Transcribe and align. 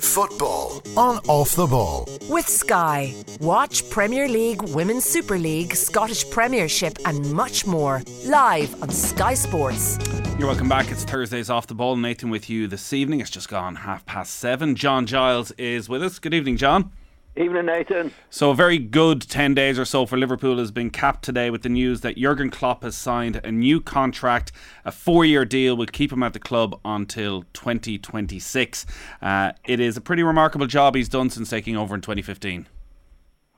Football 0.00 0.82
on 0.96 1.18
Off 1.28 1.54
the 1.56 1.66
Ball. 1.66 2.08
With 2.28 2.48
Sky. 2.48 3.14
Watch 3.40 3.88
Premier 3.90 4.28
League, 4.28 4.62
Women's 4.62 5.04
Super 5.04 5.38
League, 5.38 5.74
Scottish 5.74 6.28
Premiership, 6.30 6.98
and 7.04 7.32
much 7.32 7.66
more 7.66 8.02
live 8.24 8.80
on 8.82 8.90
Sky 8.90 9.34
Sports. 9.34 9.98
You're 10.38 10.48
welcome 10.48 10.68
back. 10.68 10.90
It's 10.90 11.04
Thursdays 11.04 11.50
off 11.50 11.66
the 11.66 11.74
ball. 11.74 11.96
Nathan 11.96 12.30
with 12.30 12.48
you 12.48 12.66
this 12.66 12.92
evening. 12.92 13.20
It's 13.20 13.30
just 13.30 13.48
gone 13.48 13.76
half 13.76 14.04
past 14.06 14.34
seven. 14.34 14.74
John 14.74 15.06
Giles 15.06 15.50
is 15.52 15.88
with 15.88 16.02
us. 16.02 16.18
Good 16.18 16.34
evening, 16.34 16.56
John. 16.56 16.90
Evening, 17.34 17.64
Nathan. 17.64 18.12
So, 18.28 18.50
a 18.50 18.54
very 18.54 18.76
good 18.76 19.22
10 19.22 19.54
days 19.54 19.78
or 19.78 19.86
so 19.86 20.04
for 20.04 20.18
Liverpool 20.18 20.58
has 20.58 20.70
been 20.70 20.90
capped 20.90 21.24
today 21.24 21.48
with 21.48 21.62
the 21.62 21.70
news 21.70 22.02
that 22.02 22.18
Jurgen 22.18 22.50
Klopp 22.50 22.82
has 22.82 22.94
signed 22.94 23.40
a 23.42 23.50
new 23.50 23.80
contract, 23.80 24.52
a 24.84 24.92
four 24.92 25.24
year 25.24 25.46
deal 25.46 25.74
will 25.74 25.86
keep 25.86 26.12
him 26.12 26.22
at 26.22 26.34
the 26.34 26.38
club 26.38 26.78
until 26.84 27.44
2026. 27.54 28.84
Uh, 29.22 29.52
it 29.64 29.80
is 29.80 29.96
a 29.96 30.02
pretty 30.02 30.22
remarkable 30.22 30.66
job 30.66 30.94
he's 30.94 31.08
done 31.08 31.30
since 31.30 31.48
taking 31.48 31.74
over 31.74 31.94
in 31.94 32.02
2015. 32.02 32.66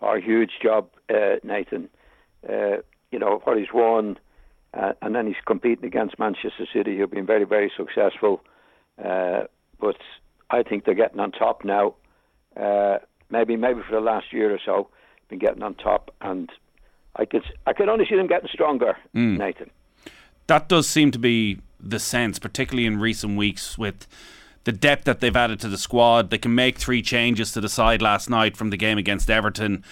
A 0.03 0.21
huge 0.21 0.53
job, 0.63 0.89
uh, 1.13 1.37
Nathan. 1.43 1.89
Uh, 2.49 2.77
you 3.11 3.19
know, 3.19 3.41
what 3.43 3.59
he's 3.59 3.73
won, 3.75 4.17
uh, 4.75 4.93
and 5.03 5.17
then 5.17 5.27
he's 5.27 5.37
competing 5.47 5.85
against 5.85 6.17
Manchester 6.17 6.69
City, 6.73 6.97
who've 6.97 7.11
been 7.11 7.27
very, 7.27 7.45
very 7.45 7.73
successful. 7.77 8.41
Uh, 9.05 9.45
but 9.81 9.97
I 10.49 10.63
think 10.63 10.85
they're 10.85 10.95
getting 10.95 11.19
on 11.19 11.33
top 11.33 11.65
now. 11.65 11.97
Maybe 13.35 13.57
maybe 13.57 13.81
for 13.83 13.97
the 13.97 14.01
last 14.01 14.33
year 14.33 14.55
or 14.55 14.61
so, 14.65 14.87
been 15.29 15.41
getting 15.41 15.65
on 15.65 15.75
top, 15.75 16.15
and 16.21 16.49
I 17.17 17.25
could 17.25 17.43
I 17.67 17.73
could 17.73 17.89
only 17.89 18.07
see 18.09 18.15
them 18.15 18.29
getting 18.29 18.49
stronger, 18.49 18.97
mm. 19.13 19.37
Nathan. 19.37 19.71
That 20.47 20.69
does 20.69 20.89
seem 20.89 21.11
to 21.11 21.19
be 21.19 21.59
the 21.81 21.99
sense, 21.99 22.39
particularly 22.39 22.87
in 22.87 23.01
recent 23.01 23.37
weeks 23.37 23.77
with 23.77 24.07
the 24.63 24.71
depth 24.71 25.05
that 25.07 25.19
they've 25.19 25.35
added 25.35 25.59
to 25.61 25.69
the 25.69 25.77
squad. 25.77 26.31
They 26.31 26.39
can 26.39 26.55
make 26.55 26.79
three 26.79 27.03
changes 27.03 27.51
to 27.53 27.61
the 27.61 27.69
side 27.69 28.01
last 28.01 28.31
night 28.31 28.57
from 28.57 28.71
the 28.71 28.77
game 28.77 28.99
against 28.99 29.29
Everton, 29.29 29.83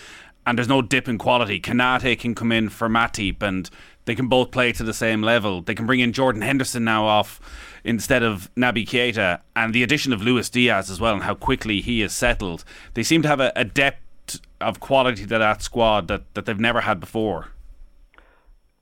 and 0.47 0.57
there's 0.57 0.69
no 0.69 0.81
dip 0.81 1.09
in 1.09 1.19
quality. 1.19 1.61
Konate 1.61 2.21
can 2.21 2.37
come 2.37 2.53
in 2.53 2.69
for 2.69 2.89
Matip, 2.89 3.43
and 3.43 3.69
they 4.05 4.15
can 4.15 4.29
both 4.29 4.51
play 4.51 4.73
to 4.73 4.83
the 4.83 4.95
same 4.95 5.23
level. 5.23 5.63
They 5.63 5.75
can 5.75 5.87
bring 5.87 6.01
in 6.01 6.13
Jordan 6.13 6.43
Henderson 6.43 6.85
now 6.85 7.05
off 7.07 7.41
instead 7.85 8.23
of 8.23 8.51
Naby 8.57 8.87
Keita, 8.87 9.41
and 9.57 9.75
the 9.75 9.83
addition 9.83 10.13
of 10.13 10.23
Luis 10.23 10.49
Diaz 10.49 10.91
as 10.91 11.01
well, 11.01 11.15
and 11.15 11.23
how 11.23 11.35
quickly 11.35 11.81
he 11.81 12.01
has 12.01 12.13
settled. 12.13 12.65
They 12.95 13.03
seem 13.03 13.23
to 13.23 13.29
have 13.29 13.41
a, 13.41 13.53
a 13.57 13.65
depth 13.65 14.41
of 14.61 14.81
quality 14.81 15.27
to 15.27 15.39
that 15.39 15.63
squad 15.63 16.09
that, 16.09 16.33
that 16.35 16.47
they've 16.47 16.59
never 16.59 16.83
had 16.83 17.01
before. 17.01 17.49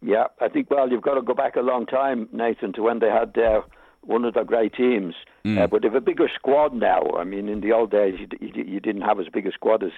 Yeah, 0.02 0.24
I 0.40 0.48
think, 0.48 0.70
well, 0.70 0.90
you've 0.90 1.02
got 1.02 1.14
to 1.14 1.22
go 1.22 1.34
back 1.34 1.56
a 1.56 1.60
long 1.60 1.86
time, 1.86 2.28
Nathan, 2.32 2.72
to 2.74 2.82
when 2.82 3.00
they 3.00 3.08
had 3.08 3.36
uh, 3.36 3.62
one 4.02 4.24
of 4.24 4.34
the 4.34 4.44
great 4.44 4.74
teams. 4.74 5.14
Mm. 5.44 5.58
Uh, 5.58 5.66
but 5.66 5.82
they've 5.82 5.94
a 5.94 6.00
bigger 6.00 6.28
squad 6.34 6.74
now. 6.74 7.02
I 7.18 7.24
mean, 7.24 7.48
in 7.48 7.60
the 7.60 7.72
old 7.72 7.90
days, 7.90 8.18
you, 8.18 8.26
you, 8.40 8.64
you 8.64 8.80
didn't 8.80 9.02
have 9.02 9.20
as 9.20 9.26
big 9.32 9.46
a 9.46 9.52
squad 9.52 9.82
as 9.82 9.92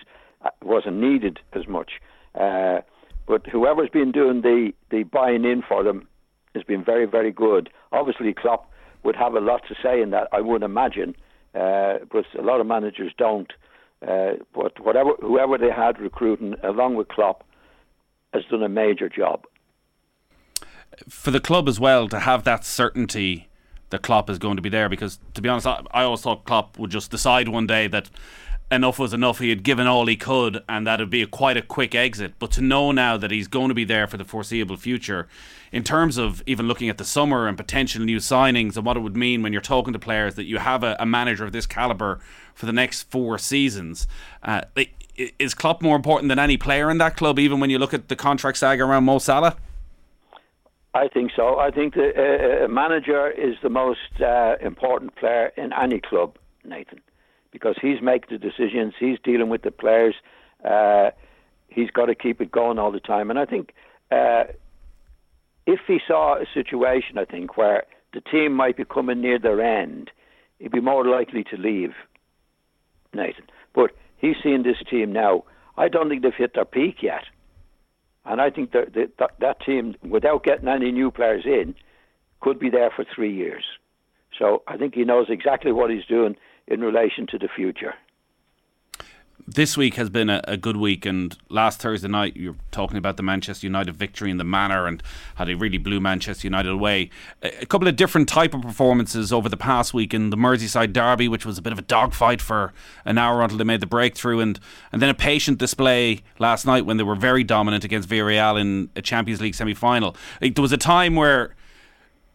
uh, 0.45 0.50
wasn't 0.62 0.97
needed 0.97 1.41
as 1.53 1.67
much. 1.69 1.93
Uh, 2.34 2.81
but 3.27 3.47
whoever's 3.47 3.91
been 3.91 4.12
doing 4.12 4.42
the, 4.42 4.73
the 4.91 5.05
buying 5.05 5.45
in 5.45 5.62
for 5.67 5.83
them 5.83 6.09
has 6.55 6.65
been 6.65 6.84
very, 6.84 7.06
very 7.06 7.33
good. 7.33 7.70
Obviously, 7.92 8.33
Klopp 8.33 8.70
would 9.05 9.17
have 9.17 9.34
a 9.34 9.41
lot 9.41 9.62
to 9.69 9.75
say 9.83 10.01
in 10.03 10.11
that, 10.11 10.28
I 10.33 10.41
would 10.41 10.62
imagine, 10.62 11.17
uh, 11.55 11.98
but 12.11 12.25
a 12.39 12.43
lot 12.43 12.61
of 12.61 12.67
managers 12.67 13.12
don't. 13.17 13.53
Uh, 14.06 14.33
but 14.55 14.81
whatever, 14.81 15.12
whoever 15.20 15.56
they 15.59 15.70
had 15.70 16.00
recruiting, 16.00 16.55
along 16.62 16.97
with 16.97 17.09
Klopp, 17.09 17.45
has 18.33 18.43
done 18.50 18.62
a 18.62 18.69
major 18.69 19.09
job. 19.09 19.45
For 21.09 21.31
the 21.31 21.41
club 21.41 21.69
as 21.69 21.78
well 21.78 22.09
to 22.09 22.20
have 22.20 22.45
that 22.45 22.65
certainty 22.65 23.48
that 23.91 24.03
Klopp 24.03 24.28
is 24.28 24.39
going 24.39 24.56
to 24.56 24.62
be 24.62 24.69
there, 24.69 24.89
because 24.89 25.20
to 25.34 25.43
be 25.43 25.48
honest, 25.48 25.67
I, 25.67 25.83
I 25.93 26.03
always 26.03 26.23
thought 26.23 26.45
Klopp 26.45 26.78
would 26.78 26.91
just 26.91 27.11
decide 27.11 27.48
one 27.48 27.67
day 27.67 27.87
that 27.89 28.11
enough 28.73 28.98
was 28.98 29.12
enough. 29.12 29.39
He 29.39 29.51
had 29.51 29.62
given 29.62 29.87
all 29.87 30.06
he 30.06 30.17
could, 30.17 30.62
and 30.69 30.87
that 30.87 30.98
would 30.98 31.11
be 31.11 31.23
a, 31.23 31.27
quite 31.27 31.56
a 31.56 31.62
quick 31.62 31.95
exit. 31.95 32.34
But 32.39 32.51
to 32.53 32.62
know 32.62 32.91
now 32.91 33.17
that 33.17 33.31
he's 33.31 33.47
going 33.47 33.69
to 33.69 33.75
be 33.75 33.84
there 33.84 34.06
for 34.06 34.17
the 34.17 34.25
foreseeable 34.25 34.77
future, 34.77 35.28
in 35.71 35.84
terms 35.84 36.19
of 36.19 36.43
even 36.47 36.66
looking 36.66 36.88
at 36.88 36.99
the 36.99 37.05
summer 37.05 37.47
and 37.47 37.56
potential 37.56 38.03
new 38.03 38.16
signings 38.16 38.77
and 38.77 38.84
what 38.84 38.97
it 38.97 39.00
would 39.00 39.16
mean 39.16 39.43
when 39.43 39.53
you're 39.53 39.62
talking 39.62 39.93
to 39.93 39.99
players 39.99 40.34
that 40.34 40.44
you 40.44 40.59
have 40.59 40.83
a, 40.83 40.97
a 40.99 41.06
manager 41.06 41.44
of 41.44 41.53
this 41.53 41.66
caliber 41.66 42.21
for 42.55 42.66
the 42.66 42.72
next 42.72 43.03
four 43.05 43.38
seasons, 43.38 44.06
uh, 44.43 44.62
is 45.39 45.54
Klopp 45.54 45.83
more 45.83 45.94
important 45.94 46.28
than 46.31 46.39
any 46.39 46.56
player 46.56 46.91
in 46.91 46.99
that 46.99 47.16
club? 47.16 47.39
Even 47.39 47.60
when 47.60 47.71
you 47.71 47.78
look 47.78 47.93
at 47.93 48.09
the 48.09 48.16
contract 48.16 48.59
saga 48.59 48.83
around 48.83 49.04
Mo 49.04 49.19
Salah. 49.19 49.56
I 50.94 51.09
think 51.09 51.33
so. 51.34 51.59
I 51.59 51.71
think 51.71 51.94
the 51.94 52.65
uh, 52.65 52.69
manager 52.69 53.31
is 53.31 53.56
the 53.62 53.71
most 53.71 54.21
uh, 54.21 54.56
important 54.60 55.15
player 55.16 55.53
in 55.56 55.72
any 55.72 56.00
club, 56.00 56.37
Nathan 56.65 57.00
because 57.53 57.77
he's 57.81 58.01
making 58.03 58.39
the 58.39 58.39
decisions, 58.39 58.95
he's 58.99 59.19
dealing 59.23 59.49
with 59.49 59.63
the 59.63 59.71
players, 59.71 60.15
uh, 60.65 61.11
he's 61.69 61.91
got 61.91 62.07
to 62.07 62.15
keep 62.15 62.41
it 62.41 62.51
going 62.51 62.79
all 62.79 62.91
the 62.91 63.01
time. 63.01 63.31
And 63.31 63.39
I 63.39 63.45
think 63.45 63.73
uh, 64.11 64.45
if 65.67 65.81
he 65.87 65.99
saw 66.07 66.37
a 66.37 66.47
situation, 66.53 67.19
I 67.19 67.25
think, 67.25 67.57
where 67.57 67.85
the 68.13 68.21
team 68.21 68.55
might 68.55 68.77
be 68.77 68.85
coming 68.85 69.21
near 69.21 69.39
their 69.39 69.61
end, 69.61 70.11
he'd 70.59 70.73
be 70.73 70.81
more 70.81 71.07
likely 71.07 71.45
to 71.45 71.57
leave, 71.57 71.93
Nathan. 73.15 73.45
But 73.75 73.93
he's 74.17 74.37
seeing 74.43 74.63
this 74.63 74.83
team 74.91 75.13
now. 75.13 75.45
I 75.77 75.89
don't 75.89 76.09
think 76.09 76.23
they've 76.23 76.33
hit 76.37 76.55
their 76.55 76.65
peak 76.65 76.97
yet. 77.03 77.25
And 78.25 78.41
I 78.41 78.51
think 78.51 78.73
that, 78.73 78.95
that, 79.19 79.31
that 79.41 79.61
team, 79.65 79.97
without 80.03 80.45
getting 80.45 80.69
any 80.69 80.93
new 80.93 81.11
players 81.11 81.45
in, 81.45 81.75
could 82.41 82.59
be 82.59 82.71
there 82.71 82.91
for 82.95 83.05
three 83.05 83.34
years. 83.34 83.65
So 84.39 84.63
I 84.67 84.77
think 84.77 84.95
he 84.95 85.05
knows 85.05 85.27
exactly 85.29 85.73
what 85.73 85.91
he's 85.91 86.05
doing 86.05 86.37
in 86.69 86.81
relation 86.81 87.27
to 87.28 87.39
the 87.39 87.49
future. 87.55 87.95
This 89.47 89.77
week 89.77 89.95
has 89.95 90.09
been 90.09 90.31
a, 90.31 90.41
a, 90.45 90.56
good 90.56 90.77
week, 90.77 91.05
and 91.05 91.37
last 91.49 91.81
Thursday 91.81 92.06
night 92.06 92.37
you 92.37 92.53
were 92.53 92.59
talking 92.71 92.97
about 92.97 93.17
the 93.17 93.25
Manchester 93.25 93.67
United 93.67 93.97
victory 93.97 94.31
in 94.31 94.37
the 94.37 94.45
manner 94.45 94.87
and 94.87 95.03
how 95.34 95.45
they 95.45 95.55
really 95.55 95.78
blew 95.78 95.99
Manchester 95.99 96.47
United 96.47 96.71
away. 96.71 97.11
A, 97.43 97.62
a 97.62 97.67
couple 97.67 97.89
of 97.89 97.97
different 97.97 98.28
type 98.28 98.55
of 98.55 98.62
performances 98.62 99.33
over 99.33 99.49
the 99.49 99.56
past 99.56 99.93
week 99.93 100.15
in 100.15 100.31
the 100.31 100.37
Merseyside 100.37 100.93
derby, 100.93 101.27
which 101.27 101.45
was 101.45 101.59
a 101.59 101.62
bit 101.62 101.72
of 101.72 101.78
a 101.81 101.83
dogfight 101.83 102.41
for 102.41 102.72
an 103.05 103.19
hour 103.19 103.43
until 103.43 103.59
they 103.59 103.65
made 103.65 103.81
the 103.81 103.87
breakthrough, 103.87 104.39
and 104.39 104.61
and 104.93 105.03
then 105.03 105.09
a 105.09 105.15
patient 105.15 105.59
display 105.59 106.22
last 106.39 106.65
night 106.65 106.87
when 106.87 106.97
they 106.97 107.05
were 107.05 107.17
very 107.17 107.43
dominant 107.43 107.83
against 107.83 108.09
Villarreal 108.09 108.61
in 108.61 108.91
a 108.95 109.03
Champions 109.03 109.41
League 109.41 109.56
semi 109.56 109.75
final. 109.75 110.15
Like, 110.41 110.55
there 110.55 110.62
was 110.62 110.72
a 110.72 110.78
time 110.78 111.17
where 111.17 111.56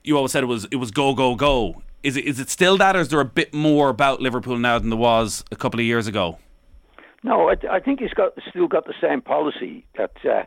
you 0.03 0.17
always 0.17 0.33
said 0.33 0.43
it 0.43 0.47
was 0.47 0.67
it 0.71 0.75
was 0.75 0.91
go 0.91 1.15
go 1.15 1.35
go 1.35 1.81
is 2.03 2.17
it 2.17 2.25
is 2.25 2.39
it 2.39 2.49
still 2.49 2.77
that, 2.77 2.95
or 2.95 2.99
is 2.99 3.09
there 3.09 3.19
a 3.19 3.25
bit 3.25 3.53
more 3.53 3.89
about 3.89 4.21
Liverpool 4.21 4.57
now 4.57 4.79
than 4.79 4.89
there 4.89 4.97
was 4.97 5.43
a 5.51 5.55
couple 5.55 5.79
of 5.79 5.85
years 5.85 6.07
ago? 6.07 6.37
No, 7.23 7.49
I, 7.49 7.55
I 7.69 7.79
think 7.79 7.99
he's 7.99 8.13
got 8.13 8.33
still 8.49 8.67
got 8.67 8.85
the 8.85 8.93
same 9.01 9.21
policy 9.21 9.85
that, 9.97 10.13
uh, 10.23 10.43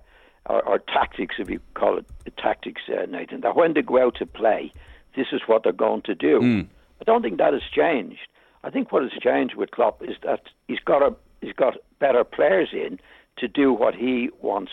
or, 0.46 0.62
or, 0.62 0.78
tactics, 0.78 1.36
if 1.38 1.50
you 1.50 1.60
call 1.74 1.98
it 1.98 2.06
tactics, 2.36 2.82
uh, 2.88 3.06
Nathan. 3.06 3.40
That 3.40 3.56
when 3.56 3.74
they 3.74 3.82
go 3.82 4.02
out 4.02 4.14
to 4.16 4.26
play, 4.26 4.72
this 5.16 5.26
is 5.32 5.42
what 5.46 5.64
they're 5.64 5.72
going 5.72 6.02
to 6.02 6.14
do. 6.14 6.40
Mm. 6.40 6.68
I 7.00 7.04
don't 7.04 7.22
think 7.22 7.38
that 7.38 7.52
has 7.52 7.62
changed. 7.74 8.20
I 8.62 8.70
think 8.70 8.92
what 8.92 9.02
has 9.02 9.12
changed 9.20 9.56
with 9.56 9.72
Klopp 9.72 10.02
is 10.02 10.16
that 10.22 10.42
he's 10.68 10.80
got 10.84 11.02
a 11.02 11.14
he's 11.40 11.52
got 11.52 11.74
better 11.98 12.24
players 12.24 12.70
in 12.72 13.00
to 13.38 13.48
do 13.48 13.72
what 13.72 13.94
he 13.94 14.30
wants 14.40 14.72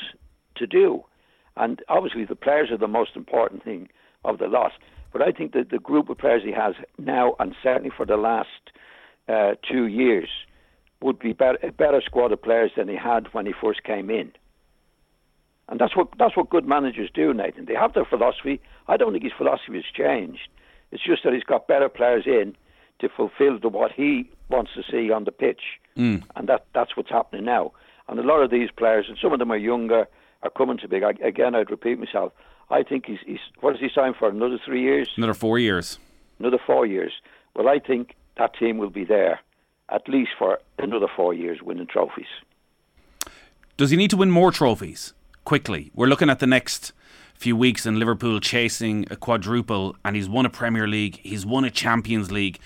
to 0.55 0.67
do, 0.67 1.03
and 1.55 1.81
obviously 1.89 2.25
the 2.25 2.35
players 2.35 2.69
are 2.71 2.77
the 2.77 2.87
most 2.87 3.15
important 3.15 3.63
thing 3.63 3.89
of 4.23 4.37
the 4.37 4.47
lot. 4.47 4.73
But 5.17 5.27
I 5.27 5.31
think 5.31 5.53
that 5.53 5.71
the 5.71 5.79
group 5.79 6.09
of 6.09 6.19
players 6.19 6.43
he 6.43 6.51
has 6.51 6.75
now, 6.99 7.35
and 7.39 7.55
certainly 7.63 7.89
for 7.89 8.05
the 8.05 8.17
last 8.17 8.49
uh, 9.27 9.55
two 9.67 9.87
years, 9.87 10.29
would 11.01 11.17
be 11.17 11.33
better, 11.33 11.57
a 11.63 11.71
better 11.71 12.01
squad 12.05 12.31
of 12.31 12.39
players 12.39 12.71
than 12.77 12.87
he 12.87 12.95
had 12.95 13.33
when 13.33 13.47
he 13.47 13.53
first 13.59 13.83
came 13.83 14.11
in. 14.11 14.31
And 15.69 15.79
that's 15.79 15.95
what 15.95 16.09
that's 16.19 16.37
what 16.37 16.51
good 16.51 16.67
managers 16.67 17.09
do, 17.11 17.33
Nathan. 17.33 17.65
They 17.65 17.73
have 17.73 17.93
their 17.93 18.05
philosophy. 18.05 18.61
I 18.87 18.95
don't 18.95 19.11
think 19.11 19.23
his 19.23 19.33
philosophy 19.35 19.73
has 19.73 19.85
changed. 19.91 20.49
It's 20.91 21.03
just 21.03 21.23
that 21.23 21.33
he's 21.33 21.43
got 21.43 21.67
better 21.67 21.89
players 21.89 22.25
in 22.27 22.55
to 22.99 23.09
fulfil 23.09 23.57
the, 23.59 23.69
what 23.69 23.91
he 23.91 24.29
wants 24.49 24.71
to 24.75 24.83
see 24.83 25.09
on 25.09 25.23
the 25.23 25.31
pitch, 25.31 25.79
mm. 25.97 26.23
and 26.35 26.47
that 26.47 26.67
that's 26.75 26.95
what's 26.95 27.09
happening 27.09 27.43
now. 27.43 27.71
And 28.07 28.19
a 28.19 28.23
lot 28.23 28.43
of 28.43 28.51
these 28.51 28.69
players, 28.69 29.07
and 29.09 29.17
some 29.19 29.33
of 29.33 29.39
them 29.39 29.51
are 29.51 29.57
younger, 29.57 30.07
are 30.43 30.51
coming 30.51 30.77
to 30.77 30.87
big. 30.87 31.01
Again, 31.01 31.55
I'd 31.55 31.71
repeat 31.71 31.97
myself. 31.97 32.33
I 32.69 32.83
think 32.83 33.05
he's, 33.05 33.19
he's 33.25 33.39
what 33.61 33.71
does 33.71 33.81
he 33.81 33.89
signed 33.93 34.15
for? 34.17 34.29
Another 34.29 34.59
three 34.63 34.81
years? 34.81 35.09
Another 35.15 35.33
four 35.33 35.57
years. 35.57 35.99
Another 36.39 36.59
four 36.65 36.85
years. 36.85 37.13
Well, 37.55 37.67
I 37.67 37.79
think 37.79 38.15
that 38.37 38.55
team 38.57 38.77
will 38.77 38.89
be 38.89 39.05
there 39.05 39.39
at 39.89 40.07
least 40.09 40.31
for 40.37 40.59
another 40.77 41.07
four 41.15 41.33
years 41.33 41.61
winning 41.61 41.87
trophies. 41.87 42.27
Does 43.77 43.91
he 43.91 43.97
need 43.97 44.09
to 44.09 44.17
win 44.17 44.31
more 44.31 44.51
trophies 44.51 45.13
quickly? 45.45 45.91
We're 45.93 46.07
looking 46.07 46.29
at 46.29 46.39
the 46.39 46.47
next 46.47 46.91
few 47.35 47.55
weeks 47.55 47.85
in 47.85 47.99
Liverpool 47.99 48.39
chasing 48.39 49.05
a 49.09 49.15
quadruple, 49.15 49.95
and 50.03 50.15
he's 50.15 50.27
won 50.27 50.45
a 50.45 50.49
Premier 50.49 50.87
League, 50.87 51.19
he's 51.23 51.45
won 51.45 51.63
a 51.63 51.69
Champions 51.69 52.31
League. 52.31 52.59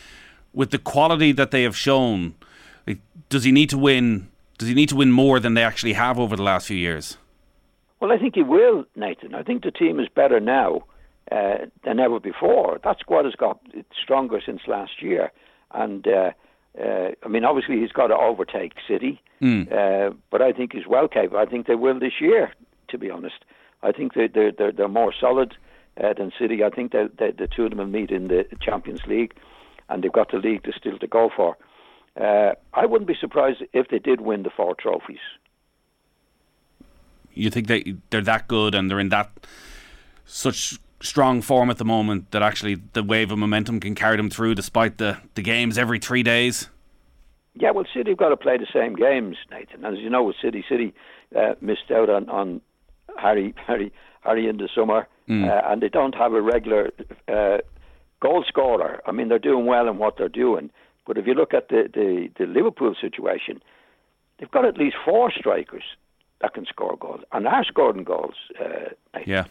With 0.54 0.72
the 0.72 0.78
quality 0.78 1.32
that 1.34 1.52
they 1.52 1.64
have 1.64 1.78
shown, 1.78 2.36
does 3.30 3.44
he 3.44 3.52
need 3.52 3.70
to 3.70 3.78
win? 3.78 4.30
Does 4.58 4.68
he 4.68 4.74
need 4.74 4.90
to 4.90 4.96
win 4.96 5.12
more 5.12 5.40
than 5.40 5.54
they 5.54 5.64
actually 5.64 5.94
have 5.94 6.20
over 6.20 6.36
the 6.36 6.44
last 6.44 6.68
few 6.68 6.78
years? 6.78 7.18
Well, 8.02 8.12
I 8.12 8.18
think 8.18 8.36
he 8.36 8.44
will, 8.44 8.84
Nathan. 8.96 9.34
I 9.34 9.44
think 9.44 9.64
the 9.64 9.72
team 9.72 10.00
is 10.00 10.10
better 10.14 10.40
now 10.42 10.84
uh, 11.32 11.68
than 11.86 12.00
ever 12.00 12.20
before. 12.20 12.80
That 12.84 13.00
squad 13.00 13.24
has 13.26 13.36
got 13.36 13.62
stronger 14.04 14.42
since 14.46 14.62
last 14.68 15.02
year, 15.02 15.32
and 15.72 16.06
uh, 16.08 16.32
Uh, 16.80 17.12
I 17.26 17.28
mean, 17.28 17.44
obviously 17.44 17.78
he's 17.82 17.92
got 17.92 18.08
to 18.08 18.16
overtake 18.16 18.74
City, 18.88 19.20
mm. 19.42 19.68
uh, 19.72 20.14
but 20.32 20.42
I 20.42 20.54
think 20.54 20.72
he's 20.72 20.88
well 20.88 21.10
capable. 21.10 21.38
I 21.38 21.46
think 21.46 21.68
they 21.68 21.76
will 21.76 22.00
this 22.00 22.22
year. 22.22 22.54
To 22.92 22.98
be 22.98 23.12
honest, 23.12 23.44
I 23.84 23.92
think 23.92 24.14
they, 24.14 24.28
they're 24.28 24.54
they're 24.58 24.74
they're 24.78 24.88
more 25.02 25.14
solid 25.20 25.50
uh, 26.02 26.14
than 26.18 26.32
City. 26.40 26.64
I 26.64 26.70
think 26.70 26.92
that 26.94 27.18
the 27.18 27.48
two 27.54 27.64
of 27.66 27.72
them 27.72 27.80
will 27.80 27.88
meet 28.00 28.10
in 28.10 28.30
the 28.30 28.46
Champions 28.68 29.04
League, 29.06 29.34
and 29.90 30.02
they've 30.02 30.20
got 30.22 30.32
the 30.32 30.38
league 30.38 30.64
to 30.64 30.72
still 30.72 30.98
to 31.00 31.08
go 31.08 31.30
for. 31.36 31.58
Uh, 32.26 32.54
I 32.74 32.86
wouldn't 32.86 33.08
be 33.14 33.18
surprised 33.20 33.64
if 33.74 33.88
they 33.90 34.00
did 34.00 34.22
win 34.22 34.44
the 34.44 34.50
four 34.50 34.74
trophies. 34.76 35.26
You 37.34 37.50
think 37.50 37.68
they 37.68 37.96
they're 38.10 38.22
that 38.22 38.48
good 38.48 38.76
and 38.76 38.90
they're 38.90 39.00
in 39.00 39.10
that 39.10 39.32
such 40.26 40.78
strong 41.02 41.42
form 41.42 41.70
at 41.70 41.78
the 41.78 41.86
moment 41.86 42.32
that 42.32 42.42
actually 42.42 42.76
the 42.94 43.04
wave 43.04 43.32
of 43.32 43.38
momentum 43.38 43.80
can 43.80 43.96
carry 43.96 44.18
them 44.18 44.30
through 44.30 44.56
despite 44.56 44.98
the, 44.98 45.18
the 45.36 45.42
games 45.42 45.78
every 45.78 46.00
three 46.00 46.24
days? 46.24 46.70
Yeah, 47.54 47.72
well, 47.72 47.86
City 47.94 48.12
have 48.12 48.18
got 48.18 48.30
to 48.30 48.38
play 48.38 48.58
the 48.58 48.68
same 48.72 48.96
games, 48.96 49.36
Nathan. 49.50 49.84
And 49.84 49.98
as 49.98 50.02
you 50.02 50.10
know, 50.10 50.24
with 50.24 50.38
City, 50.42 50.64
City 50.70 50.94
uh, 51.36 51.56
missed 51.60 51.92
out 51.92 52.10
on, 52.10 52.30
on 52.30 52.62
Harry, 53.18 53.54
Harry, 53.68 53.92
Harry 54.22 54.48
in 54.48 54.58
the 54.58 54.70
summer, 54.74 55.08
mm. 55.28 55.50
uh, 55.50 55.70
and 55.70 55.82
they 55.82 55.90
don't 55.90 56.16
have 56.16 56.34
a 56.34 56.42
regular 56.42 56.92
uh, 57.28 57.58
goal 58.22 58.46
scorer. 58.48 59.02
I 59.06 59.12
mean, 59.12 59.28
they're 59.28 59.40
doing 59.40 59.66
well 59.66 59.90
in 59.90 59.98
what 59.98 60.18
they're 60.18 60.30
doing, 60.30 60.70
but 61.06 61.18
if 61.18 61.28
you 61.28 61.34
look 61.34 61.54
at 61.54 61.70
the, 61.70 61.90
the, 61.94 62.30
the 62.38 62.46
Liverpool 62.46 62.96
situation, 63.00 63.62
they've 64.40 64.52
got 64.52 64.66
at 64.66 64.78
least 64.78 64.96
four 65.04 65.32
strikers 65.32 65.84
that 66.42 66.54
can 66.54 66.66
score 66.66 66.98
goals, 66.98 67.22
and 67.32 67.48
are 67.48 67.64
scoring 67.64 68.04
goals. 68.04 68.36
Uh, 68.60 68.90
yeah 69.26 69.46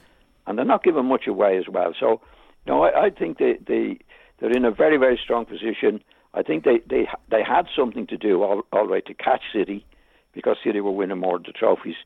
and 0.50 0.58
they're 0.58 0.66
not 0.66 0.82
giving 0.82 1.06
much 1.06 1.26
away 1.28 1.56
as 1.58 1.68
well. 1.68 1.94
So, 1.98 2.20
know, 2.66 2.82
I, 2.82 3.06
I 3.06 3.10
think 3.10 3.38
they, 3.38 3.58
they 3.66 3.98
they're 4.38 4.50
in 4.50 4.64
a 4.64 4.70
very 4.70 4.96
very 4.96 5.18
strong 5.22 5.46
position. 5.46 6.02
I 6.34 6.42
think 6.42 6.64
they 6.64 6.80
they 6.88 7.08
they 7.30 7.42
had 7.42 7.66
something 7.74 8.06
to 8.08 8.16
do 8.16 8.42
all, 8.42 8.62
all 8.72 8.86
right 8.86 9.06
to 9.06 9.14
catch 9.14 9.42
City 9.52 9.86
because 10.32 10.56
City 10.64 10.80
were 10.80 10.90
winning 10.90 11.18
more 11.18 11.36
of 11.36 11.44
the 11.44 11.52
trophies. 11.52 11.96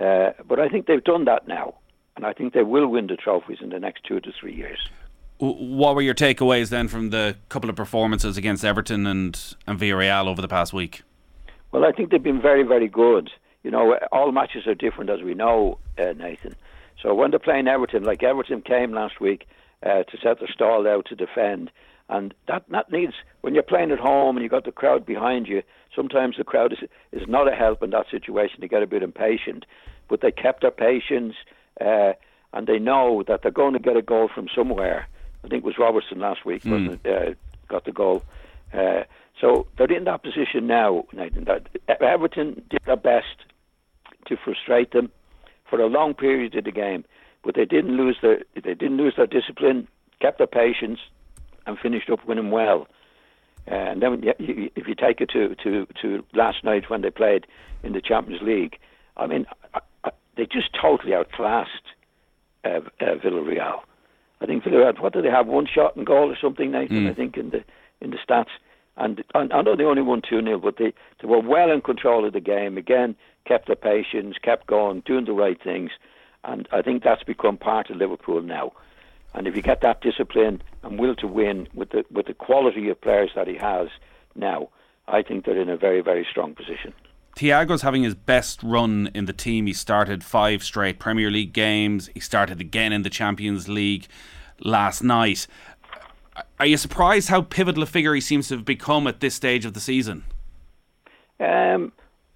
Uh, 0.00 0.30
but 0.48 0.58
I 0.58 0.68
think 0.68 0.86
they've 0.86 1.02
done 1.02 1.24
that 1.26 1.46
now, 1.46 1.74
and 2.16 2.24
I 2.24 2.32
think 2.32 2.54
they 2.54 2.62
will 2.62 2.86
win 2.86 3.08
the 3.08 3.16
trophies 3.16 3.58
in 3.60 3.70
the 3.70 3.80
next 3.80 4.04
two 4.04 4.20
to 4.20 4.32
three 4.40 4.54
years. 4.54 4.78
What 5.38 5.96
were 5.96 6.02
your 6.02 6.14
takeaways 6.14 6.70
then 6.70 6.86
from 6.86 7.10
the 7.10 7.36
couple 7.48 7.68
of 7.68 7.74
performances 7.74 8.36
against 8.36 8.64
Everton 8.64 9.06
and 9.06 9.56
and 9.66 9.78
Villarreal 9.78 10.28
over 10.28 10.40
the 10.40 10.48
past 10.48 10.72
week? 10.72 11.02
Well, 11.72 11.84
I 11.84 11.90
think 11.90 12.10
they've 12.10 12.22
been 12.22 12.40
very 12.40 12.62
very 12.62 12.88
good. 12.88 13.30
You 13.62 13.70
know, 13.70 13.98
all 14.10 14.32
matches 14.32 14.66
are 14.66 14.74
different, 14.74 15.10
as 15.10 15.22
we 15.22 15.34
know, 15.34 15.78
uh, 15.98 16.12
Nathan. 16.16 16.54
So 17.00 17.14
when 17.14 17.30
they're 17.30 17.40
playing 17.40 17.68
Everton, 17.68 18.04
like 18.04 18.22
Everton 18.22 18.62
came 18.62 18.92
last 18.92 19.20
week 19.20 19.46
uh, 19.82 20.04
to 20.04 20.18
set 20.22 20.40
the 20.40 20.48
stall 20.52 20.86
out 20.86 21.06
to 21.06 21.16
defend, 21.16 21.70
and 22.08 22.34
that 22.48 22.64
that 22.70 22.90
needs 22.92 23.14
when 23.40 23.54
you're 23.54 23.62
playing 23.62 23.90
at 23.90 23.98
home 23.98 24.36
and 24.36 24.42
you've 24.42 24.50
got 24.50 24.64
the 24.64 24.72
crowd 24.72 25.06
behind 25.06 25.48
you. 25.48 25.62
Sometimes 25.94 26.36
the 26.36 26.44
crowd 26.44 26.72
is 26.72 26.88
is 27.12 27.28
not 27.28 27.52
a 27.52 27.56
help 27.56 27.82
in 27.82 27.90
that 27.90 28.06
situation. 28.10 28.58
They 28.60 28.68
get 28.68 28.82
a 28.82 28.86
bit 28.86 29.02
impatient, 29.02 29.64
but 30.08 30.20
they 30.20 30.30
kept 30.30 30.62
their 30.62 30.70
patience, 30.70 31.34
uh, 31.80 32.12
and 32.52 32.66
they 32.66 32.78
know 32.78 33.24
that 33.26 33.42
they're 33.42 33.50
going 33.50 33.74
to 33.74 33.78
get 33.78 33.96
a 33.96 34.02
goal 34.02 34.28
from 34.32 34.48
somewhere. 34.54 35.08
I 35.44 35.48
think 35.48 35.64
it 35.64 35.66
was 35.66 35.78
Robertson 35.78 36.20
last 36.20 36.44
week 36.44 36.62
mm. 36.62 36.98
uh, 37.04 37.34
got 37.68 37.84
the 37.84 37.92
goal. 37.92 38.22
Uh, 38.72 39.02
so 39.40 39.66
they're 39.76 39.90
in 39.92 40.04
that 40.04 40.22
position 40.22 40.66
now, 40.66 41.04
Nathan. 41.12 41.44
That 41.44 41.68
Everton 42.00 42.62
did 42.70 42.80
their 42.86 42.96
best 42.96 43.36
to 44.26 44.36
frustrate 44.36 44.92
them 44.92 45.10
for 45.68 45.80
a 45.80 45.86
long 45.86 46.14
period 46.14 46.54
of 46.54 46.64
the 46.64 46.72
game, 46.72 47.04
but 47.44 47.54
they 47.54 47.64
didn't 47.64 47.96
lose 47.96 48.16
their 48.22 48.40
they 48.54 48.74
didn't 48.74 48.96
lose 48.96 49.14
their 49.16 49.26
discipline, 49.26 49.88
kept 50.20 50.38
their 50.38 50.46
patience, 50.46 51.00
and 51.66 51.78
finished 51.78 52.10
up 52.10 52.26
winning 52.26 52.50
well. 52.50 52.86
And 53.66 54.02
then, 54.02 54.22
if 54.24 54.88
you 54.88 54.94
take 54.94 55.20
it 55.20 55.30
to, 55.30 55.54
to, 55.62 55.86
to 56.02 56.24
last 56.34 56.64
night 56.64 56.90
when 56.90 57.02
they 57.02 57.10
played 57.10 57.46
in 57.84 57.92
the 57.92 58.00
Champions 58.00 58.42
League, 58.42 58.76
I 59.16 59.26
mean, 59.26 59.46
they 60.36 60.46
just 60.46 60.70
totally 60.80 61.14
outclassed 61.14 61.70
uh, 62.64 62.80
uh, 63.00 63.14
Villarreal. 63.24 63.80
I 64.40 64.46
think 64.46 64.64
Villarreal. 64.64 65.00
What 65.00 65.12
did 65.12 65.24
they 65.24 65.30
have? 65.30 65.46
One 65.46 65.66
shot 65.72 65.94
and 65.96 66.04
goal 66.04 66.30
or 66.30 66.36
something, 66.40 66.72
Nathan? 66.72 67.04
Mm. 67.04 67.10
I 67.10 67.14
think 67.14 67.36
in 67.36 67.50
the 67.50 67.64
in 68.00 68.10
the 68.10 68.18
stats. 68.18 68.46
And 68.96 69.24
I 69.34 69.62
know 69.62 69.74
they 69.74 69.84
only 69.84 70.02
won 70.02 70.20
2 70.28 70.42
0, 70.42 70.58
but 70.58 70.76
they, 70.76 70.92
they 71.20 71.26
were 71.26 71.40
well 71.40 71.70
in 71.70 71.80
control 71.80 72.26
of 72.26 72.34
the 72.34 72.40
game. 72.40 72.76
Again, 72.76 73.16
kept 73.44 73.66
their 73.66 73.76
patience, 73.76 74.36
kept 74.42 74.66
going, 74.66 75.00
doing 75.00 75.24
the 75.24 75.32
right 75.32 75.60
things. 75.62 75.90
And 76.44 76.68
I 76.72 76.82
think 76.82 77.02
that's 77.02 77.22
become 77.22 77.56
part 77.56 77.90
of 77.90 77.96
Liverpool 77.96 78.42
now. 78.42 78.72
And 79.34 79.46
if 79.46 79.56
you 79.56 79.62
get 79.62 79.80
that 79.80 80.00
discipline 80.00 80.62
and 80.82 80.98
will 80.98 81.14
to 81.16 81.26
win 81.26 81.68
with 81.74 81.90
the 81.90 82.04
with 82.10 82.26
the 82.26 82.34
quality 82.34 82.88
of 82.88 83.00
players 83.00 83.30
that 83.34 83.48
he 83.48 83.56
has 83.56 83.88
now, 84.34 84.68
I 85.08 85.22
think 85.22 85.44
they're 85.44 85.60
in 85.60 85.68
a 85.68 85.76
very 85.76 86.00
very 86.00 86.26
strong 86.28 86.54
position. 86.54 86.92
Thiago's 87.36 87.80
having 87.80 88.02
his 88.02 88.14
best 88.14 88.62
run 88.62 89.10
in 89.14 89.24
the 89.24 89.32
team. 89.32 89.66
He 89.66 89.72
started 89.72 90.22
five 90.22 90.62
straight 90.62 90.98
Premier 90.98 91.30
League 91.30 91.54
games. 91.54 92.10
He 92.12 92.20
started 92.20 92.60
again 92.60 92.92
in 92.92 93.02
the 93.02 93.10
Champions 93.10 93.68
League 93.68 94.06
last 94.60 95.02
night. 95.02 95.46
Are 96.58 96.66
you 96.66 96.76
surprised 96.76 97.28
how 97.28 97.42
pivotal 97.42 97.82
a 97.82 97.86
figure 97.86 98.14
he 98.14 98.20
seems 98.20 98.48
to 98.48 98.56
have 98.56 98.64
become 98.64 99.06
at 99.06 99.20
this 99.20 99.34
stage 99.34 99.64
of 99.64 99.72
the 99.72 99.80
season? 99.80 100.24
Um, 101.40 101.92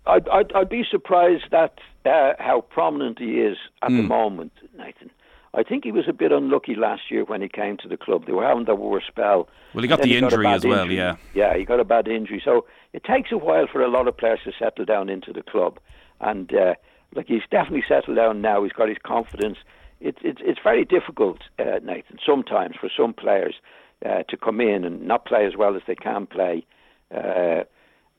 I'd, 0.07 0.29
I'd, 0.29 0.53
I'd, 0.53 0.69
be 0.69 0.85
surprised 0.89 1.53
at 1.53 1.79
uh, 2.05 2.35
how 2.39 2.61
prominent 2.61 3.19
he 3.19 3.41
is 3.41 3.57
at 3.83 3.91
mm. 3.91 3.97
the 3.97 4.03
hmm. 4.03 4.09
moment, 4.09 4.53
Nathan. 4.77 5.11
I 5.55 5.63
think 5.63 5.85
he 5.85 5.93
was 5.93 6.05
a 6.07 6.13
bit 6.13 6.33
unlucky 6.33 6.75
last 6.75 7.11
year 7.11 7.25
when 7.25 7.41
he 7.41 7.49
came 7.49 7.79
to 7.79 7.89
the 7.89 7.97
club. 7.97 8.27
They 8.27 8.33
were 8.33 8.45
having 8.45 8.67
the 8.67 8.75
worst 8.75 9.07
spell. 9.07 9.49
Well, 9.73 9.83
he 9.83 9.89
got 9.89 10.03
the 10.03 10.09
he 10.09 10.19
injury 10.19 10.45
got 10.45 10.57
as 10.57 10.65
well, 10.67 10.83
injury. 10.83 10.99
yeah. 10.99 11.17
Yeah, 11.35 11.57
he 11.57 11.65
got 11.65 11.81
a 11.81 11.85
bad 11.85 12.09
injury. 12.09 12.43
So 12.45 12.67
it 12.93 13.05
takes 13.05 13.33
a 13.33 13.39
while 13.39 13.67
for 13.67 13.81
a 13.81 13.89
lot 13.89 14.07
of 14.07 14.17
players 14.17 14.41
to 14.45 14.53
settle 14.59 14.85
down 14.85 15.09
into 15.09 15.33
the 15.33 15.43
club. 15.43 15.79
And 16.21 16.55
uh, 16.55 16.75
like 17.15 17.27
he's 17.27 17.43
definitely 17.51 17.85
settled 17.89 18.17
down 18.17 18.43
now. 18.43 18.63
He's 18.63 18.73
got 18.73 18.89
his 18.89 18.99
confidence. 19.03 19.57
It's 20.01 20.19
it's 20.23 20.41
it's 20.45 20.61
very 20.63 20.85
difficult, 20.85 21.39
uh, 21.59 21.79
Nathan. 21.83 22.19
Sometimes 22.25 22.77
for 22.79 22.91
some 22.95 23.15
players 23.15 23.55
uh, 24.05 24.25
to 24.29 24.37
come 24.37 24.61
in 24.61 24.85
and 24.85 25.07
not 25.07 25.25
play 25.25 25.47
as 25.47 25.57
well 25.57 25.75
as 25.75 25.83
they 25.87 25.95
can 25.95 26.27
play. 26.27 26.67
Uh, 27.15 27.65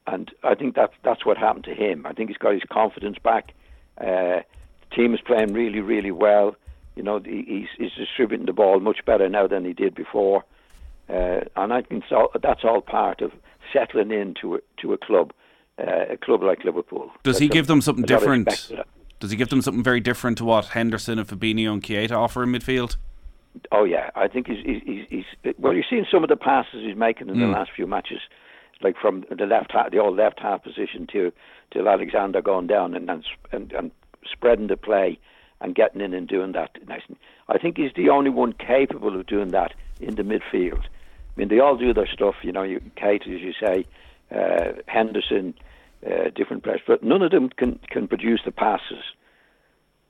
and 0.08 0.32
I 0.44 0.56
think 0.56 0.76
that's 0.76 0.94
that's 1.04 1.26
what 1.26 1.38
happened 1.38 1.66
to 1.66 1.74
him. 1.74 2.06
I 2.06 2.14
think 2.14 2.30
he's 2.30 2.38
got 2.38 2.54
his 2.54 2.64
confidence 2.72 3.18
back. 3.24 3.54
Uh, 4.00 4.42
the 4.90 4.96
team 4.96 5.14
is 5.14 5.22
playing 5.22 5.54
really, 5.54 5.82
really 5.82 6.12
well. 6.12 6.56
You 6.96 7.04
know, 7.04 7.20
he's, 7.20 7.68
he's 7.78 7.92
distributing 7.92 8.48
the 8.48 8.54
ball 8.54 8.80
much 8.80 9.06
better 9.06 9.30
now 9.30 9.46
than 9.48 9.66
he 9.66 9.74
did 9.74 9.94
before. 9.94 10.44
Uh, 11.10 11.42
and 11.56 11.72
I 11.72 11.82
think 11.82 12.06
so, 12.10 12.32
that's 12.42 12.64
all 12.64 12.82
part 12.82 13.22
of 13.22 13.32
settling 13.72 14.12
into 14.12 14.56
a, 14.56 14.60
to 14.82 14.94
a 14.94 14.98
club, 14.98 15.32
uh, 15.80 16.06
a 16.10 16.18
club 16.18 16.42
like 16.42 16.64
Liverpool. 16.64 17.12
Does 17.24 17.36
that's 17.36 17.40
he 17.40 17.48
give 17.48 17.68
them 17.68 17.82
something 17.82 18.04
different? 18.04 18.72
Does 19.20 19.32
he 19.32 19.38
give 19.38 19.50
them 19.50 19.62
something 19.62 19.84
very 19.84 20.00
different 20.00 20.38
to 20.40 20.46
what 20.46 20.66
Henderson 20.68 21.20
and 21.20 21.28
Fabinho 21.28 21.74
and 21.74 21.84
Keita 21.84 22.12
offer 22.12 22.44
in 22.44 22.52
midfield? 22.52 22.98
Oh 23.72 23.84
yeah, 23.84 24.12
I 24.16 24.28
think 24.28 24.48
he's 24.48 24.64
he's, 24.64 25.06
he's 25.10 25.54
well. 25.58 25.74
You've 25.74 25.86
seen 25.90 26.06
some 26.12 26.24
of 26.24 26.30
the 26.30 26.36
passes 26.36 26.84
he's 26.84 26.96
making 26.96 27.30
in 27.30 27.36
mm. 27.36 27.40
the 27.40 27.48
last 27.48 27.72
few 27.76 27.88
matches, 27.88 28.20
like 28.82 28.98
from 28.98 29.26
the 29.30 29.46
left 29.46 29.72
half, 29.72 29.92
the 29.92 30.00
old 30.00 30.18
left 30.18 30.40
half 30.40 30.64
position 30.64 31.08
to 31.14 31.32
to 31.72 31.88
Alexander 31.88 32.42
going 32.42 32.68
down 32.68 32.94
and 32.96 33.10
and 33.52 33.72
and 33.74 33.92
spreading 34.32 34.68
the 34.68 34.78
play 34.78 35.20
and 35.60 35.76
getting 35.76 36.02
in 36.02 36.14
and 36.14 36.28
doing 36.28 36.52
that. 36.54 36.78
I 37.50 37.58
think 37.58 37.78
he's 37.78 37.94
the 37.96 38.10
only 38.10 38.30
one 38.30 38.54
capable 38.54 39.20
of 39.20 39.26
doing 39.26 39.50
that 39.50 39.74
in 40.00 40.16
the 40.16 40.24
midfield. 40.24 40.84
I 40.84 41.40
mean, 41.40 41.48
they 41.48 41.60
all 41.60 41.78
do 41.78 41.94
their 41.94 42.08
stuff. 42.08 42.36
You 42.44 42.52
know, 42.52 42.64
you, 42.64 42.80
Keita, 42.98 43.34
as 43.34 43.42
you 43.42 43.54
say, 43.54 43.86
uh, 44.32 44.74
Henderson, 44.88 45.54
uh, 46.06 46.30
different 46.36 46.64
players, 46.64 46.82
but 46.86 47.04
none 47.04 47.22
of 47.22 47.32
them 47.32 47.50
can 47.50 47.80
can 47.90 48.08
produce 48.08 48.42
the 48.46 48.52
passes 48.52 49.04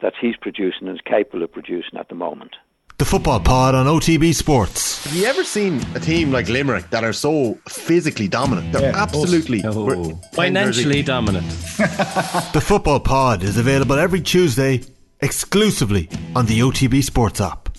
that 0.02 0.14
he's 0.20 0.36
producing 0.36 0.88
and 0.88 0.98
is 0.98 1.02
capable 1.02 1.44
of 1.44 1.52
producing 1.52 1.98
at 1.98 2.10
the 2.10 2.16
moment. 2.16 2.56
The 2.98 3.06
Football 3.06 3.42
Pod 3.42 3.76
on 3.76 3.86
OTB 3.86 4.34
Sports. 4.34 5.04
Have 5.04 5.16
you 5.16 5.26
ever 5.26 5.44
seen 5.44 5.86
a 5.94 6.00
team 6.00 6.32
like 6.32 6.50
Limerick 6.50 6.90
that 6.90 7.04
are 7.04 7.14
so 7.14 7.56
physically 7.70 8.28
dominant? 8.28 8.74
They're 8.74 8.90
yeah, 8.90 9.04
absolutely 9.04 9.62
oh. 9.64 10.16
financially 10.34 11.04
dominant. 11.04 11.48
the 11.78 12.64
Football 12.66 13.00
Pod 13.00 13.44
is 13.44 13.56
available 13.56 14.00
every 14.00 14.20
Tuesday 14.20 14.82
exclusively 15.22 16.10
on 16.36 16.48
the 16.48 16.62
OTB 16.62 17.04
Sports 17.04 17.40
app. 17.40 17.70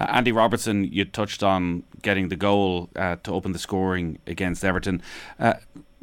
Uh, 0.00 0.06
Andy 0.08 0.32
Robertson, 0.32 0.84
you 0.84 1.04
touched 1.04 1.42
on 1.42 1.82
getting 2.02 2.28
the 2.28 2.36
goal 2.36 2.90
uh, 2.96 3.16
to 3.22 3.32
open 3.32 3.52
the 3.52 3.58
scoring 3.58 4.18
against 4.26 4.64
Everton. 4.64 5.02
Uh, 5.38 5.54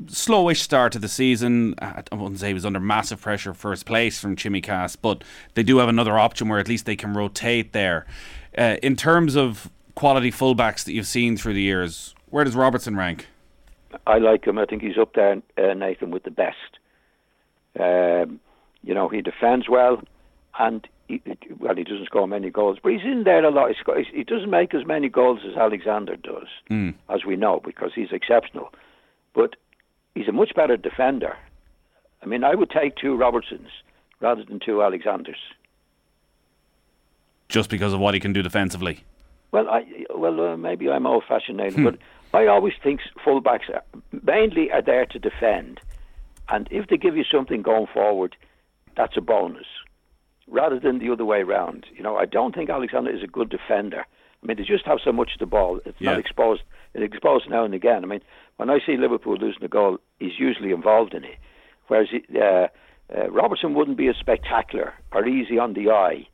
slowish 0.05 0.61
start 0.61 0.91
to 0.93 0.99
the 0.99 1.07
season. 1.07 1.75
I 1.79 2.03
wouldn't 2.11 2.39
say 2.39 2.47
he 2.47 2.53
was 2.53 2.65
under 2.65 2.79
massive 2.79 3.21
pressure 3.21 3.53
first 3.53 3.85
place 3.85 4.19
from 4.19 4.35
Tsimikas, 4.35 4.97
but 5.01 5.23
they 5.53 5.63
do 5.63 5.77
have 5.77 5.89
another 5.89 6.17
option 6.17 6.47
where 6.47 6.59
at 6.59 6.67
least 6.67 6.85
they 6.85 6.95
can 6.95 7.13
rotate 7.13 7.73
there. 7.73 8.05
Uh, 8.57 8.77
in 8.81 8.95
terms 8.95 9.35
of 9.35 9.69
quality 9.95 10.31
fullbacks 10.31 10.83
that 10.85 10.93
you've 10.93 11.07
seen 11.07 11.37
through 11.37 11.53
the 11.53 11.61
years, 11.61 12.15
where 12.29 12.43
does 12.43 12.55
Robertson 12.55 12.95
rank? 12.95 13.27
I 14.05 14.17
like 14.19 14.45
him. 14.45 14.57
I 14.57 14.65
think 14.65 14.81
he's 14.81 14.97
up 14.97 15.13
there, 15.13 15.41
uh, 15.57 15.73
Nathan, 15.73 16.11
with 16.11 16.23
the 16.23 16.31
best. 16.31 16.79
Um, 17.79 18.39
you 18.83 18.93
know, 18.93 19.09
he 19.09 19.21
defends 19.21 19.67
well, 19.67 20.01
and 20.57 20.87
he, 21.09 21.21
well, 21.59 21.75
he 21.75 21.83
doesn't 21.83 22.05
score 22.05 22.27
many 22.27 22.49
goals, 22.51 22.77
but 22.81 22.91
he's 22.93 23.01
in 23.03 23.23
there 23.23 23.43
a 23.43 23.49
lot. 23.49 23.71
He 24.13 24.23
doesn't 24.23 24.49
make 24.49 24.73
as 24.75 24.85
many 24.85 25.09
goals 25.09 25.39
as 25.49 25.57
Alexander 25.57 26.15
does, 26.15 26.47
mm. 26.69 26.93
as 27.09 27.25
we 27.25 27.35
know, 27.35 27.59
because 27.65 27.91
he's 27.95 28.11
exceptional. 28.11 28.71
but 29.33 29.55
he's 30.15 30.27
a 30.27 30.31
much 30.31 30.53
better 30.55 30.77
defender. 30.77 31.35
I 32.21 32.25
mean, 32.25 32.43
I 32.43 32.53
would 32.55 32.69
take 32.69 32.95
two 32.95 33.15
Robertsons 33.15 33.69
rather 34.19 34.43
than 34.43 34.59
two 34.59 34.83
Alexanders. 34.83 35.39
Just 37.47 37.69
because 37.69 37.93
of 37.93 37.99
what 37.99 38.13
he 38.13 38.19
can 38.19 38.33
do 38.33 38.43
defensively. 38.43 39.03
Well, 39.51 39.67
I 39.67 39.85
well 40.13 40.39
uh, 40.41 40.57
maybe 40.57 40.89
I'm 40.89 41.07
old-fashioned, 41.07 41.59
hmm. 41.59 41.83
but 41.83 41.97
I 42.33 42.45
always 42.45 42.73
think 42.83 42.99
fullbacks 43.25 43.67
are, 43.73 43.83
mainly 44.23 44.71
are 44.71 44.83
there 44.83 45.05
to 45.07 45.17
defend, 45.17 45.79
and 46.49 46.67
if 46.69 46.87
they 46.87 46.97
give 46.97 47.17
you 47.17 47.23
something 47.23 47.63
going 47.63 47.87
forward, 47.87 48.35
that's 48.95 49.17
a 49.17 49.21
bonus, 49.21 49.65
rather 50.49 50.79
than 50.79 50.99
the 50.99 51.11
other 51.11 51.25
way 51.25 51.39
around. 51.39 51.85
You 51.95 52.03
know, 52.03 52.17
I 52.17 52.25
don't 52.25 52.53
think 52.53 52.69
Alexander 52.69 53.11
is 53.11 53.23
a 53.23 53.27
good 53.27 53.49
defender. 53.49 54.05
I 54.41 54.45
mean, 54.45 54.57
they 54.57 54.63
just 54.63 54.85
have 54.85 54.99
so 55.03 55.11
much 55.11 55.31
of 55.33 55.39
the 55.39 55.45
ball; 55.45 55.79
it's 55.85 55.99
yeah. 55.99 56.11
not 56.11 56.19
exposed. 56.19 56.61
It's 56.93 57.03
exposed 57.03 57.49
now 57.49 57.63
and 57.63 57.73
again. 57.73 58.03
I 58.03 58.07
mean, 58.07 58.21
when 58.57 58.69
I 58.69 58.79
see 58.85 58.97
Liverpool 58.97 59.37
losing 59.37 59.63
a 59.63 59.67
goal, 59.67 59.99
he's 60.19 60.39
usually 60.39 60.71
involved 60.71 61.13
in 61.13 61.23
it, 61.23 61.37
whereas 61.87 62.07
uh, 62.35 62.67
uh, 63.15 63.29
Robertson 63.29 63.73
wouldn't 63.73 63.97
be 63.97 64.07
as 64.07 64.15
spectacular 64.19 64.93
or 65.11 65.27
easy 65.27 65.59
on 65.59 65.73
the 65.73 65.89
eye, 65.89 66.27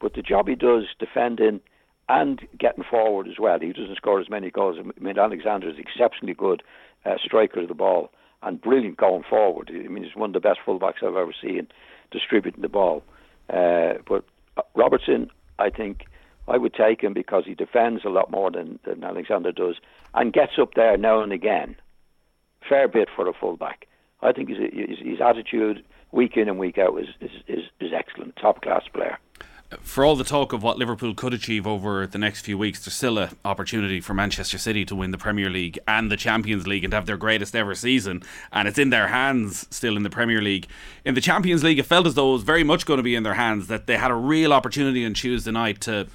but 0.00 0.14
the 0.14 0.22
job 0.22 0.48
he 0.48 0.54
does 0.54 0.84
defending 0.98 1.60
and 2.08 2.40
getting 2.58 2.84
forward 2.84 3.28
as 3.28 3.38
well. 3.38 3.58
He 3.60 3.72
doesn't 3.72 3.96
score 3.96 4.20
as 4.20 4.28
many 4.28 4.50
goals. 4.50 4.78
I 4.78 5.00
mean, 5.00 5.18
Alexander 5.18 5.68
is 5.68 5.78
exceptionally 5.78 6.34
good 6.34 6.62
uh, 7.04 7.14
striker 7.22 7.60
of 7.60 7.68
the 7.68 7.74
ball 7.74 8.10
and 8.42 8.60
brilliant 8.60 8.98
going 8.98 9.24
forward. 9.28 9.70
I 9.72 9.88
mean, 9.88 10.04
he's 10.04 10.14
one 10.14 10.30
of 10.30 10.34
the 10.34 10.48
best 10.48 10.60
fullbacks 10.66 11.02
I've 11.02 11.16
ever 11.16 11.34
seen 11.40 11.68
distributing 12.10 12.62
the 12.62 12.68
ball. 12.68 13.02
Uh, 13.48 13.94
but 14.06 14.24
Robertson, 14.74 15.30
I 15.58 15.70
think, 15.70 16.04
I 16.46 16.58
would 16.58 16.74
take 16.74 17.00
him 17.02 17.14
because 17.14 17.44
he 17.46 17.54
defends 17.54 18.04
a 18.04 18.10
lot 18.10 18.30
more 18.30 18.50
than, 18.50 18.78
than 18.84 19.02
Alexander 19.02 19.52
does 19.52 19.76
and 20.14 20.32
gets 20.32 20.52
up 20.60 20.74
there 20.74 20.96
now 20.96 21.22
and 21.22 21.32
again. 21.32 21.76
Fair 22.68 22.88
bit 22.88 23.08
for 23.14 23.28
a 23.28 23.32
fullback. 23.32 23.86
I 24.22 24.32
think 24.32 24.48
his, 24.48 24.58
his, 24.58 24.98
his 24.98 25.20
attitude 25.20 25.84
week 26.12 26.36
in 26.36 26.48
and 26.48 26.58
week 26.58 26.78
out 26.78 26.98
is, 26.98 27.08
is, 27.20 27.30
is, 27.46 27.64
is 27.80 27.92
excellent, 27.92 28.36
top 28.36 28.62
class 28.62 28.84
player 28.92 29.18
for 29.82 30.04
all 30.04 30.16
the 30.16 30.24
talk 30.24 30.52
of 30.52 30.62
what 30.62 30.78
Liverpool 30.78 31.14
could 31.14 31.34
achieve 31.34 31.66
over 31.66 32.06
the 32.06 32.18
next 32.18 32.42
few 32.42 32.58
weeks, 32.58 32.84
there's 32.84 32.94
still 32.94 33.18
an 33.18 33.30
opportunity 33.44 34.00
for 34.00 34.14
Manchester 34.14 34.58
City 34.58 34.84
to 34.84 34.94
win 34.94 35.10
the 35.10 35.18
Premier 35.18 35.50
League 35.50 35.78
and 35.86 36.10
the 36.10 36.16
Champions 36.16 36.66
League 36.66 36.84
and 36.84 36.92
have 36.92 37.06
their 37.06 37.16
greatest 37.16 37.54
ever 37.54 37.74
season. 37.74 38.22
And 38.52 38.68
it's 38.68 38.78
in 38.78 38.90
their 38.90 39.08
hands 39.08 39.66
still 39.70 39.96
in 39.96 40.02
the 40.02 40.10
Premier 40.10 40.40
League. 40.42 40.66
In 41.04 41.14
the 41.14 41.20
Champions 41.20 41.62
League, 41.64 41.78
it 41.78 41.86
felt 41.86 42.06
as 42.06 42.14
though 42.14 42.30
it 42.30 42.34
was 42.34 42.42
very 42.42 42.64
much 42.64 42.86
going 42.86 42.98
to 42.98 43.02
be 43.02 43.14
in 43.14 43.22
their 43.22 43.34
hands, 43.34 43.66
that 43.68 43.86
they 43.86 43.96
had 43.96 44.10
a 44.10 44.14
real 44.14 44.52
opportunity 44.52 45.04
on 45.04 45.14
Tuesday 45.14 45.50
night 45.50 45.80
to 45.82 46.06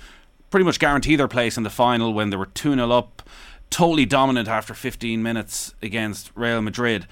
pretty 0.50 0.64
much 0.64 0.80
guarantee 0.80 1.16
their 1.16 1.28
place 1.28 1.58
in 1.58 1.64
the 1.64 1.70
final 1.70 2.14
when 2.14 2.30
they 2.30 2.38
were 2.38 2.48
2 2.48 2.74
0 2.74 2.92
up, 2.92 3.22
totally 3.70 4.06
dominant 4.06 4.48
after 4.48 4.74
15 4.74 5.22
minutes 5.22 5.74
against 5.82 6.32
Real 6.36 6.62
Madrid. 6.62 7.08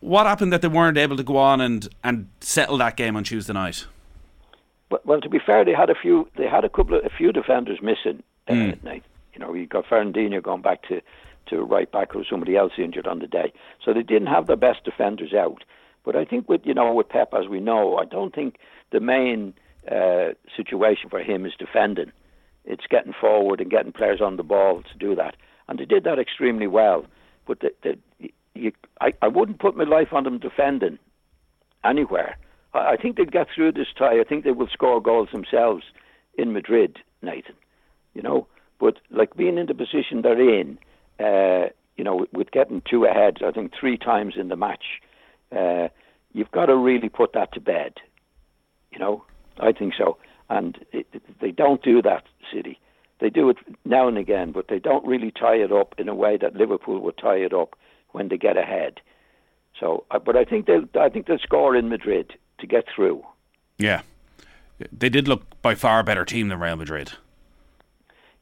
What 0.00 0.26
happened 0.26 0.52
that 0.52 0.62
they 0.62 0.68
weren't 0.68 0.98
able 0.98 1.16
to 1.16 1.22
go 1.22 1.36
on 1.36 1.60
and, 1.60 1.88
and 2.02 2.28
settle 2.40 2.78
that 2.78 2.96
game 2.96 3.16
on 3.16 3.24
Tuesday 3.24 3.52
night? 3.52 3.86
Well, 5.04 5.20
to 5.20 5.28
be 5.28 5.38
fair, 5.38 5.64
they 5.64 5.74
had 5.74 5.90
a 5.90 5.94
few. 5.94 6.28
They 6.36 6.46
had 6.48 6.64
a 6.64 6.68
couple 6.68 6.98
of 6.98 7.04
a 7.04 7.10
few 7.10 7.32
defenders 7.32 7.80
missing 7.82 8.22
uh, 8.48 8.52
mm. 8.52 8.82
night. 8.82 9.04
You 9.34 9.40
know, 9.40 9.54
you 9.54 9.66
got 9.66 9.86
Fernandinho 9.86 10.42
going 10.42 10.62
back 10.62 10.82
to 10.88 11.00
to 11.46 11.62
right 11.62 11.90
back, 11.90 12.14
or 12.14 12.24
somebody 12.28 12.56
else 12.56 12.72
injured 12.78 13.06
on 13.06 13.18
the 13.18 13.26
day. 13.26 13.52
So 13.84 13.92
they 13.92 14.02
didn't 14.02 14.28
have 14.28 14.46
their 14.46 14.56
best 14.56 14.84
defenders 14.84 15.34
out. 15.34 15.64
But 16.04 16.16
I 16.16 16.24
think 16.24 16.48
with 16.48 16.62
you 16.64 16.74
know 16.74 16.92
with 16.92 17.08
Pep, 17.08 17.32
as 17.34 17.48
we 17.48 17.60
know, 17.60 17.96
I 17.96 18.04
don't 18.04 18.34
think 18.34 18.58
the 18.90 19.00
main 19.00 19.54
uh, 19.90 20.30
situation 20.56 21.10
for 21.10 21.20
him 21.20 21.46
is 21.46 21.52
defending. 21.58 22.12
It's 22.64 22.86
getting 22.88 23.12
forward 23.12 23.60
and 23.60 23.70
getting 23.70 23.92
players 23.92 24.20
on 24.20 24.36
the 24.36 24.44
ball 24.44 24.82
to 24.82 24.98
do 24.98 25.14
that, 25.16 25.36
and 25.68 25.78
they 25.78 25.84
did 25.84 26.04
that 26.04 26.18
extremely 26.18 26.66
well. 26.66 27.04
But 27.46 27.60
the, 27.60 27.72
the, 27.82 28.30
you, 28.54 28.72
I, 29.00 29.12
I 29.20 29.28
wouldn't 29.28 29.58
put 29.58 29.76
my 29.76 29.84
life 29.84 30.12
on 30.12 30.24
them 30.24 30.38
defending 30.38 30.98
anywhere. 31.84 32.36
I 32.74 32.96
think 32.96 33.16
they'll 33.16 33.26
get 33.26 33.48
through 33.54 33.72
this 33.72 33.88
tie. 33.96 34.20
I 34.20 34.24
think 34.24 34.44
they 34.44 34.50
will 34.52 34.68
score 34.68 35.00
goals 35.00 35.28
themselves 35.32 35.84
in 36.34 36.52
Madrid, 36.52 36.98
Nathan. 37.20 37.54
You 38.14 38.22
know, 38.22 38.46
but 38.80 38.98
like 39.10 39.36
being 39.36 39.58
in 39.58 39.66
the 39.66 39.74
position 39.74 40.22
they're 40.22 40.60
in, 40.60 40.78
uh, 41.20 41.68
you 41.96 42.04
know, 42.04 42.26
with 42.32 42.50
getting 42.50 42.82
two 42.88 43.04
ahead, 43.04 43.38
I 43.46 43.50
think 43.50 43.72
three 43.78 43.96
times 43.98 44.34
in 44.36 44.48
the 44.48 44.56
match, 44.56 44.84
uh, 45.56 45.88
you've 46.32 46.50
got 46.50 46.66
to 46.66 46.76
really 46.76 47.08
put 47.08 47.32
that 47.34 47.52
to 47.52 47.60
bed. 47.60 47.94
You 48.90 48.98
know, 48.98 49.24
I 49.58 49.72
think 49.72 49.94
so. 49.96 50.18
And 50.48 50.78
it, 50.92 51.06
it, 51.12 51.22
they 51.40 51.50
don't 51.50 51.82
do 51.82 52.02
that, 52.02 52.24
City. 52.52 52.78
They 53.20 53.30
do 53.30 53.48
it 53.50 53.58
now 53.84 54.08
and 54.08 54.18
again, 54.18 54.52
but 54.52 54.66
they 54.68 54.78
don't 54.78 55.06
really 55.06 55.30
tie 55.30 55.56
it 55.56 55.72
up 55.72 55.94
in 55.96 56.08
a 56.08 56.14
way 56.14 56.36
that 56.38 56.56
Liverpool 56.56 56.98
would 57.00 57.16
tie 57.16 57.36
it 57.36 57.54
up 57.54 57.76
when 58.10 58.28
they 58.28 58.36
get 58.36 58.56
ahead. 58.56 59.00
So, 59.78 60.04
uh, 60.10 60.18
but 60.18 60.36
I 60.36 60.44
think 60.44 60.66
they'll, 60.66 60.88
I 61.00 61.08
think 61.08 61.26
they'll 61.26 61.38
score 61.38 61.76
in 61.76 61.88
Madrid 61.88 62.34
to 62.62 62.66
get 62.66 62.86
through. 62.94 63.22
Yeah, 63.76 64.00
they 64.90 65.10
did 65.10 65.28
look 65.28 65.42
by 65.60 65.74
far 65.74 66.00
a 66.00 66.04
better 66.04 66.24
team 66.24 66.48
than 66.48 66.58
Real 66.58 66.76
Madrid. 66.76 67.12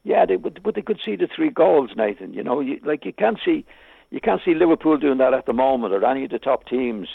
Yeah, 0.03 0.25
they, 0.25 0.37
but, 0.37 0.63
but 0.63 0.73
they 0.75 0.81
could 0.81 0.99
see 1.05 1.15
the 1.15 1.27
three 1.27 1.49
goals, 1.49 1.91
Nathan. 1.95 2.33
You 2.33 2.43
know, 2.43 2.61
you, 2.61 2.79
like 2.83 3.05
you 3.05 3.13
can't 3.13 3.37
see, 3.43 3.65
you 4.09 4.19
can't 4.19 4.41
see 4.43 4.55
Liverpool 4.55 4.97
doing 4.97 5.19
that 5.19 5.33
at 5.33 5.45
the 5.45 5.53
moment, 5.53 5.93
or 5.93 6.03
any 6.05 6.23
of 6.25 6.31
the 6.31 6.39
top 6.39 6.65
teams. 6.65 7.07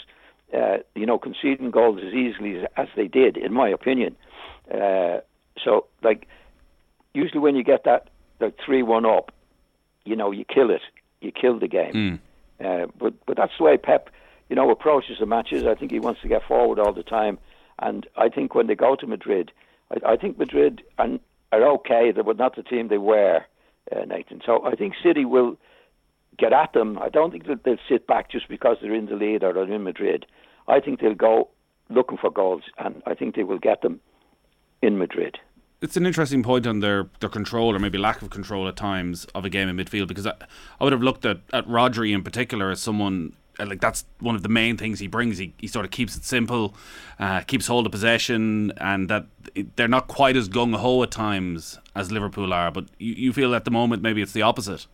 Uh, 0.53 0.77
you 0.95 1.05
know, 1.05 1.19
conceding 1.19 1.71
goals 1.71 1.99
as 2.01 2.13
easily 2.13 2.57
as, 2.57 2.65
as 2.77 2.87
they 2.95 3.05
did, 3.05 3.35
in 3.35 3.51
my 3.51 3.67
opinion. 3.67 4.15
Uh, 4.73 5.17
so, 5.61 5.87
like, 6.01 6.25
usually 7.13 7.41
when 7.41 7.53
you 7.57 7.65
get 7.65 7.83
that 7.83 8.09
that 8.39 8.53
three 8.65 8.81
one 8.81 9.05
up, 9.05 9.33
you 10.05 10.15
know, 10.15 10.31
you 10.31 10.45
kill 10.45 10.69
it, 10.71 10.83
you 11.19 11.33
kill 11.33 11.59
the 11.59 11.67
game. 11.67 11.93
Mm. 11.93 12.19
Uh, 12.63 12.87
but 12.97 13.13
but 13.25 13.35
that's 13.35 13.51
the 13.57 13.63
way 13.65 13.75
Pep 13.75 14.09
you 14.49 14.55
know, 14.55 14.69
approaches 14.71 15.17
the 15.19 15.25
matches. 15.25 15.65
I 15.65 15.75
think 15.75 15.91
he 15.91 15.99
wants 15.99 16.21
to 16.21 16.27
get 16.27 16.43
forward 16.47 16.79
all 16.79 16.93
the 16.93 17.03
time. 17.03 17.37
And 17.79 18.07
I 18.15 18.29
think 18.29 18.55
when 18.55 18.67
they 18.67 18.75
go 18.75 18.95
to 18.95 19.07
Madrid, 19.07 19.51
I, 19.91 20.13
I 20.13 20.17
think 20.17 20.37
Madrid 20.37 20.81
are, 20.97 21.19
are 21.51 21.63
okay. 21.75 22.11
They 22.11 22.21
were 22.21 22.33
not 22.33 22.55
the 22.55 22.63
team 22.63 22.87
they 22.87 22.97
were, 22.97 23.41
uh, 23.91 24.05
Nathan. 24.05 24.41
So 24.45 24.65
I 24.65 24.75
think 24.75 24.93
City 25.03 25.25
will 25.25 25.57
get 26.37 26.53
at 26.53 26.73
them. 26.73 26.97
I 26.99 27.09
don't 27.09 27.31
think 27.31 27.47
that 27.47 27.63
they'll 27.63 27.77
sit 27.89 28.07
back 28.07 28.29
just 28.29 28.47
because 28.47 28.77
they're 28.81 28.93
in 28.93 29.07
the 29.07 29.15
lead 29.15 29.43
or 29.43 29.53
they're 29.53 29.71
in 29.71 29.83
Madrid. 29.83 30.25
I 30.67 30.79
think 30.79 30.99
they'll 30.99 31.15
go 31.15 31.49
looking 31.89 32.17
for 32.17 32.29
goals, 32.29 32.63
and 32.77 33.01
I 33.05 33.13
think 33.13 33.35
they 33.35 33.43
will 33.43 33.59
get 33.59 33.81
them 33.81 34.01
in 34.81 34.97
Madrid. 34.97 35.37
It's 35.79 35.95
an 35.95 36.05
interesting 36.05 36.41
point 36.41 36.65
on 36.65 36.79
their, 36.79 37.07
their 37.19 37.29
control 37.29 37.75
or 37.75 37.79
maybe 37.79 37.97
lack 37.97 38.21
of 38.21 38.31
control 38.31 38.67
at 38.67 38.75
times 38.75 39.25
of 39.35 39.45
a 39.45 39.49
game 39.49 39.69
in 39.69 39.77
midfield 39.77 40.07
because 40.07 40.25
I, 40.25 40.33
I 40.79 40.83
would 40.83 40.91
have 40.91 41.03
looked 41.03 41.23
at, 41.23 41.41
at 41.53 41.67
Rodri 41.67 42.13
in 42.13 42.23
particular 42.23 42.71
as 42.71 42.81
someone 42.81 43.33
like 43.65 43.81
that's 43.81 44.05
one 44.19 44.35
of 44.35 44.43
the 44.43 44.49
main 44.49 44.77
things 44.77 44.99
he 44.99 45.07
brings. 45.07 45.37
He, 45.37 45.53
he 45.57 45.67
sort 45.67 45.85
of 45.85 45.91
keeps 45.91 46.15
it 46.15 46.23
simple, 46.23 46.75
uh, 47.19 47.41
keeps 47.41 47.67
hold 47.67 47.85
of 47.85 47.91
possession, 47.91 48.71
and 48.77 49.09
that 49.09 49.25
they're 49.75 49.87
not 49.87 50.07
quite 50.07 50.35
as 50.35 50.47
gung 50.47 50.75
ho 50.75 51.01
at 51.03 51.11
times 51.11 51.79
as 51.95 52.11
Liverpool 52.11 52.53
are. 52.53 52.71
But 52.71 52.85
you, 52.99 53.13
you 53.13 53.33
feel 53.33 53.55
at 53.55 53.65
the 53.65 53.71
moment 53.71 54.03
maybe 54.03 54.21
it's 54.21 54.33
the 54.33 54.43
opposite. 54.43 54.85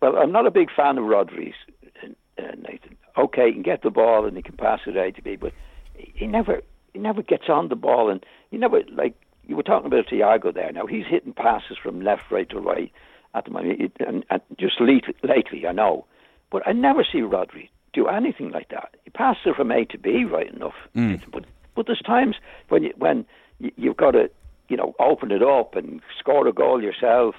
Well, 0.00 0.16
I'm 0.16 0.32
not 0.32 0.46
a 0.46 0.50
big 0.50 0.70
fan 0.74 0.98
of 0.98 1.04
Rodri's, 1.04 1.54
uh, 2.02 2.42
Nathan. 2.56 2.96
Okay, 3.18 3.48
he 3.48 3.52
can 3.52 3.62
get 3.62 3.82
the 3.82 3.90
ball 3.90 4.24
and 4.24 4.36
he 4.36 4.42
can 4.42 4.56
pass 4.56 4.80
it 4.86 4.96
A 4.96 5.12
to 5.12 5.22
B, 5.22 5.36
but 5.36 5.52
he 5.94 6.26
never 6.26 6.62
he 6.92 6.98
never 6.98 7.22
gets 7.22 7.48
on 7.48 7.68
the 7.68 7.76
ball, 7.76 8.10
and 8.10 8.24
he 8.50 8.56
never 8.56 8.80
like 8.92 9.14
you 9.46 9.56
were 9.56 9.62
talking 9.62 9.86
about 9.86 10.06
Thiago 10.06 10.54
there. 10.54 10.72
Now 10.72 10.86
he's 10.86 11.06
hitting 11.06 11.32
passes 11.32 11.76
from 11.82 12.00
left, 12.00 12.30
right 12.30 12.48
to 12.50 12.58
right 12.58 12.90
at 13.34 13.44
the 13.44 13.50
moment, 13.50 13.92
and, 14.00 14.24
and 14.30 14.40
just 14.58 14.80
lately, 14.80 15.14
lately, 15.22 15.66
I 15.66 15.72
know 15.72 16.06
but 16.50 16.66
I 16.66 16.72
never 16.72 17.04
see 17.04 17.20
Rodri 17.20 17.68
do 17.92 18.06
anything 18.08 18.50
like 18.50 18.68
that. 18.68 18.96
He 19.04 19.10
passes 19.10 19.42
it 19.46 19.56
from 19.56 19.70
A 19.70 19.84
to 19.86 19.98
B 19.98 20.24
right 20.24 20.52
enough. 20.52 20.74
Mm. 20.96 21.22
But 21.32 21.44
but 21.74 21.86
there's 21.86 22.02
times 22.02 22.36
when 22.68 22.84
you, 22.84 22.92
when 22.96 23.24
you've 23.58 23.96
got 23.96 24.12
to 24.12 24.30
you 24.68 24.76
know 24.76 24.94
open 24.98 25.30
it 25.30 25.42
up 25.42 25.76
and 25.76 26.00
score 26.18 26.46
a 26.46 26.52
goal 26.52 26.82
yourself, 26.82 27.34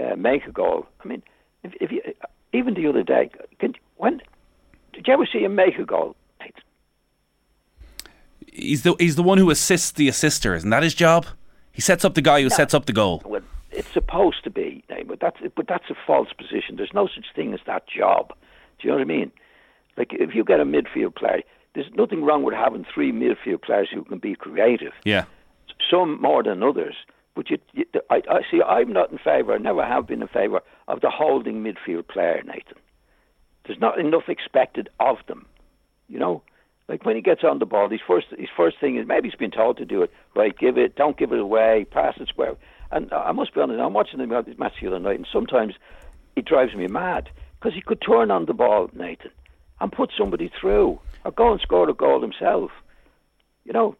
uh, 0.00 0.16
make 0.16 0.46
a 0.46 0.52
goal. 0.52 0.86
I 1.04 1.08
mean, 1.08 1.22
if, 1.62 1.72
if 1.80 1.92
you 1.92 2.02
even 2.52 2.74
the 2.74 2.86
other 2.86 3.02
day, 3.02 3.30
can, 3.58 3.74
when 3.96 4.20
did 4.92 5.06
you 5.06 5.14
ever 5.14 5.26
see 5.30 5.40
him 5.40 5.54
make 5.54 5.78
a 5.78 5.84
goal? 5.84 6.16
He's 8.52 8.82
the 8.82 8.96
he's 8.98 9.16
the 9.16 9.22
one 9.22 9.38
who 9.38 9.50
assists 9.50 9.92
the 9.92 10.08
assister, 10.08 10.54
isn't 10.54 10.70
that 10.70 10.82
his 10.82 10.94
job? 10.94 11.26
He 11.70 11.80
sets 11.80 12.04
up 12.04 12.14
the 12.14 12.22
guy 12.22 12.40
who 12.40 12.48
no, 12.48 12.56
sets 12.56 12.74
up 12.74 12.86
the 12.86 12.92
goal. 12.92 13.22
Well, 13.24 13.42
it's 13.70 13.92
supposed 13.92 14.42
to 14.44 14.50
be, 14.50 14.82
but 15.06 15.20
that's 15.20 15.36
but 15.54 15.68
that's 15.68 15.88
a 15.90 15.94
false 16.06 16.32
position. 16.32 16.76
There's 16.76 16.92
no 16.94 17.06
such 17.06 17.26
thing 17.36 17.54
as 17.54 17.60
that 17.66 17.86
job. 17.86 18.32
Do 18.78 18.88
you 18.88 18.90
know 18.90 18.96
what 18.96 19.02
I 19.02 19.06
mean? 19.06 19.32
Like 19.96 20.12
if 20.12 20.34
you 20.34 20.44
get 20.44 20.60
a 20.60 20.64
midfield 20.64 21.16
player, 21.16 21.42
there's 21.74 21.90
nothing 21.94 22.24
wrong 22.24 22.42
with 22.42 22.54
having 22.54 22.84
three 22.92 23.12
midfield 23.12 23.62
players 23.62 23.88
who 23.92 24.04
can 24.04 24.18
be 24.18 24.34
creative. 24.34 24.92
Yeah. 25.04 25.24
Some 25.90 26.20
more 26.20 26.42
than 26.42 26.62
others. 26.62 26.94
But 27.34 27.50
you, 27.50 27.58
you 27.72 27.84
I, 28.10 28.22
I 28.28 28.40
see. 28.50 28.62
I'm 28.62 28.92
not 28.92 29.12
in 29.12 29.18
favour. 29.18 29.54
I 29.54 29.58
never 29.58 29.84
have 29.84 30.06
been 30.06 30.22
in 30.22 30.28
favour 30.28 30.60
of 30.88 31.00
the 31.00 31.10
holding 31.10 31.62
midfield 31.62 32.08
player, 32.08 32.42
Nathan. 32.44 32.78
There's 33.66 33.80
not 33.80 33.98
enough 33.98 34.28
expected 34.28 34.88
of 34.98 35.18
them. 35.28 35.46
You 36.08 36.18
know, 36.18 36.42
like 36.88 37.04
when 37.04 37.16
he 37.16 37.22
gets 37.22 37.44
on 37.44 37.58
the 37.58 37.66
ball, 37.66 37.88
his 37.90 38.00
first 38.06 38.26
his 38.36 38.48
first 38.56 38.80
thing 38.80 38.96
is 38.96 39.06
maybe 39.06 39.28
he's 39.28 39.38
been 39.38 39.50
told 39.50 39.76
to 39.76 39.84
do 39.84 40.02
it. 40.02 40.10
Right, 40.34 40.56
give 40.56 40.78
it, 40.78 40.96
don't 40.96 41.16
give 41.16 41.32
it 41.32 41.38
away, 41.38 41.86
pass 41.90 42.14
it 42.18 42.28
square. 42.28 42.56
And 42.90 43.12
I 43.12 43.32
must 43.32 43.54
be 43.54 43.60
honest, 43.60 43.80
I'm 43.80 43.92
watching 43.92 44.18
the 44.18 44.26
match 44.26 44.74
the 44.80 44.86
other 44.86 44.98
night, 44.98 45.16
and 45.16 45.26
sometimes 45.30 45.74
it 46.34 46.46
drives 46.46 46.74
me 46.74 46.86
mad 46.86 47.28
because 47.58 47.74
he 47.74 47.80
could 47.80 48.00
turn 48.00 48.30
on 48.30 48.46
the 48.46 48.54
ball, 48.54 48.90
Nathan, 48.92 49.30
and 49.80 49.92
put 49.92 50.10
somebody 50.16 50.50
through, 50.60 50.98
or 51.24 51.32
go 51.32 51.52
and 51.52 51.60
score 51.60 51.88
a 51.88 51.94
goal 51.94 52.20
himself. 52.20 52.70
You 53.64 53.72
know, 53.72 53.96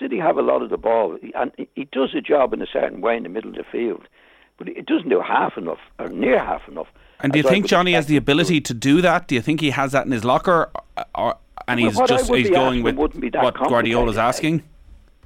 City 0.00 0.18
have 0.18 0.38
a 0.38 0.42
lot 0.42 0.62
of 0.62 0.70
the 0.70 0.78
ball, 0.78 1.18
and 1.34 1.52
he 1.74 1.84
does 1.92 2.14
a 2.14 2.20
job 2.20 2.52
in 2.54 2.62
a 2.62 2.66
certain 2.66 3.00
way 3.00 3.16
in 3.16 3.24
the 3.24 3.28
middle 3.28 3.50
of 3.50 3.56
the 3.56 3.64
field, 3.64 4.08
but 4.56 4.68
it 4.68 4.86
doesn't 4.86 5.08
do 5.08 5.20
half 5.20 5.58
enough 5.58 5.80
or 5.98 6.08
near 6.08 6.38
half 6.38 6.66
enough. 6.68 6.86
And 7.20 7.32
do 7.32 7.38
you 7.38 7.42
think 7.44 7.66
Johnny 7.66 7.92
has 7.92 8.06
the 8.06 8.16
ability 8.16 8.60
to 8.62 8.74
do 8.74 9.00
that? 9.02 9.28
Do 9.28 9.34
you 9.34 9.42
think 9.42 9.60
he 9.60 9.70
has 9.70 9.92
that 9.92 10.06
in 10.06 10.12
his 10.12 10.24
locker, 10.24 10.70
or, 11.14 11.36
and 11.68 11.78
he's 11.78 11.98
just 12.08 12.32
he's 12.32 12.50
going 12.50 12.82
with 12.82 12.96
what 12.96 13.54
Guardiola's 13.54 14.16
asking? 14.16 14.62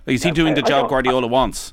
Is 0.06 0.22
he 0.22 0.30
doing 0.30 0.54
the 0.54 0.62
job 0.62 0.88
Guardiola 0.88 1.26
wants? 1.26 1.72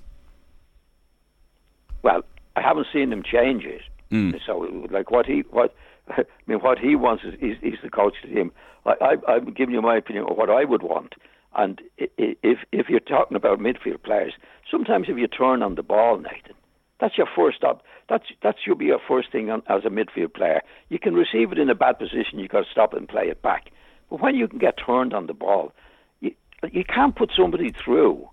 Well, 2.04 2.24
I 2.56 2.62
haven't 2.62 2.88
seen 2.94 3.12
him 3.12 3.24
change 3.24 3.64
it. 3.64 3.82
Mm. 4.12 4.40
So, 4.46 4.88
like 4.92 5.10
what 5.10 5.26
he 5.26 5.44
what 5.50 5.74
I 6.18 6.24
mean, 6.48 6.60
what 6.60 6.80
he 6.80 6.96
wants 6.96 7.24
is 7.24 7.34
he's, 7.40 7.56
he's 7.62 7.80
the 7.84 7.90
coach 7.90 8.16
to 8.24 8.28
him. 8.28 8.52
I, 8.86 8.94
I, 9.02 9.32
I'm 9.32 9.54
giving 9.54 9.74
you 9.76 9.82
my 9.82 9.98
opinion 9.98 10.26
of 10.30 10.38
what 10.38 10.50
I 10.50 10.64
would 10.66 10.84
want. 10.84 11.16
And 11.56 11.82
if 11.98 12.60
if 12.72 12.90
you're 12.90 13.00
talking 13.00 13.38
about 13.38 13.60
midfield 13.60 14.02
players, 14.04 14.34
sometimes 14.70 15.06
if 15.08 15.18
you 15.18 15.28
turn 15.28 15.62
on 15.62 15.76
the 15.76 15.84
ball, 15.84 16.18
Nathan, 16.18 16.56
that's 17.00 17.18
your 17.18 17.28
first 17.36 17.64
up. 17.64 17.84
That's 18.10 18.26
that 18.42 18.56
should 18.64 18.80
be 18.80 18.86
your 18.86 19.00
first 19.08 19.32
thing 19.32 19.52
on, 19.52 19.62
as 19.68 19.86
a 19.86 19.90
midfield 19.90 20.34
player. 20.34 20.62
You 20.90 20.98
can 20.98 21.14
receive 21.14 21.52
it 21.52 21.60
in 21.60 21.70
a 21.70 21.76
bad 21.76 22.00
position. 22.00 22.40
You 22.40 22.48
got 22.48 22.66
to 22.66 22.72
stop 22.72 22.94
and 22.94 23.08
play 23.08 23.28
it 23.28 23.42
back. 23.44 23.70
But 24.10 24.20
when 24.20 24.36
you 24.36 24.48
can 24.48 24.58
get 24.58 24.80
turned 24.84 25.14
on 25.14 25.28
the 25.28 25.34
ball, 25.34 25.74
you 26.22 26.34
you 26.72 26.84
can't 26.84 27.16
put 27.16 27.32
somebody 27.38 27.72
through 27.72 28.28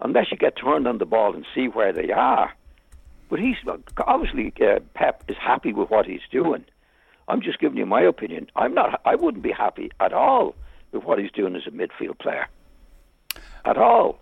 unless 0.00 0.32
you 0.32 0.36
get 0.36 0.56
turned 0.56 0.88
on 0.88 0.98
the 0.98 1.06
ball 1.06 1.34
and 1.34 1.46
see 1.54 1.68
where 1.68 1.92
they 1.92 2.10
are. 2.10 2.52
But 3.28 3.38
he's 3.38 3.56
obviously 4.06 4.52
uh, 4.60 4.80
Pep 4.94 5.22
is 5.28 5.36
happy 5.40 5.72
with 5.72 5.90
what 5.90 6.06
he's 6.06 6.26
doing. 6.30 6.64
I'm 7.28 7.40
just 7.40 7.58
giving 7.58 7.78
you 7.78 7.86
my 7.86 8.02
opinion. 8.02 8.48
I'm 8.54 8.74
not. 8.74 9.00
I 9.04 9.14
wouldn't 9.14 9.42
be 9.42 9.52
happy 9.52 9.90
at 10.00 10.12
all 10.12 10.54
with 10.92 11.04
what 11.04 11.18
he's 11.18 11.30
doing 11.32 11.56
as 11.56 11.66
a 11.66 11.70
midfield 11.70 12.18
player. 12.18 12.46
At 13.64 13.76
all. 13.76 14.20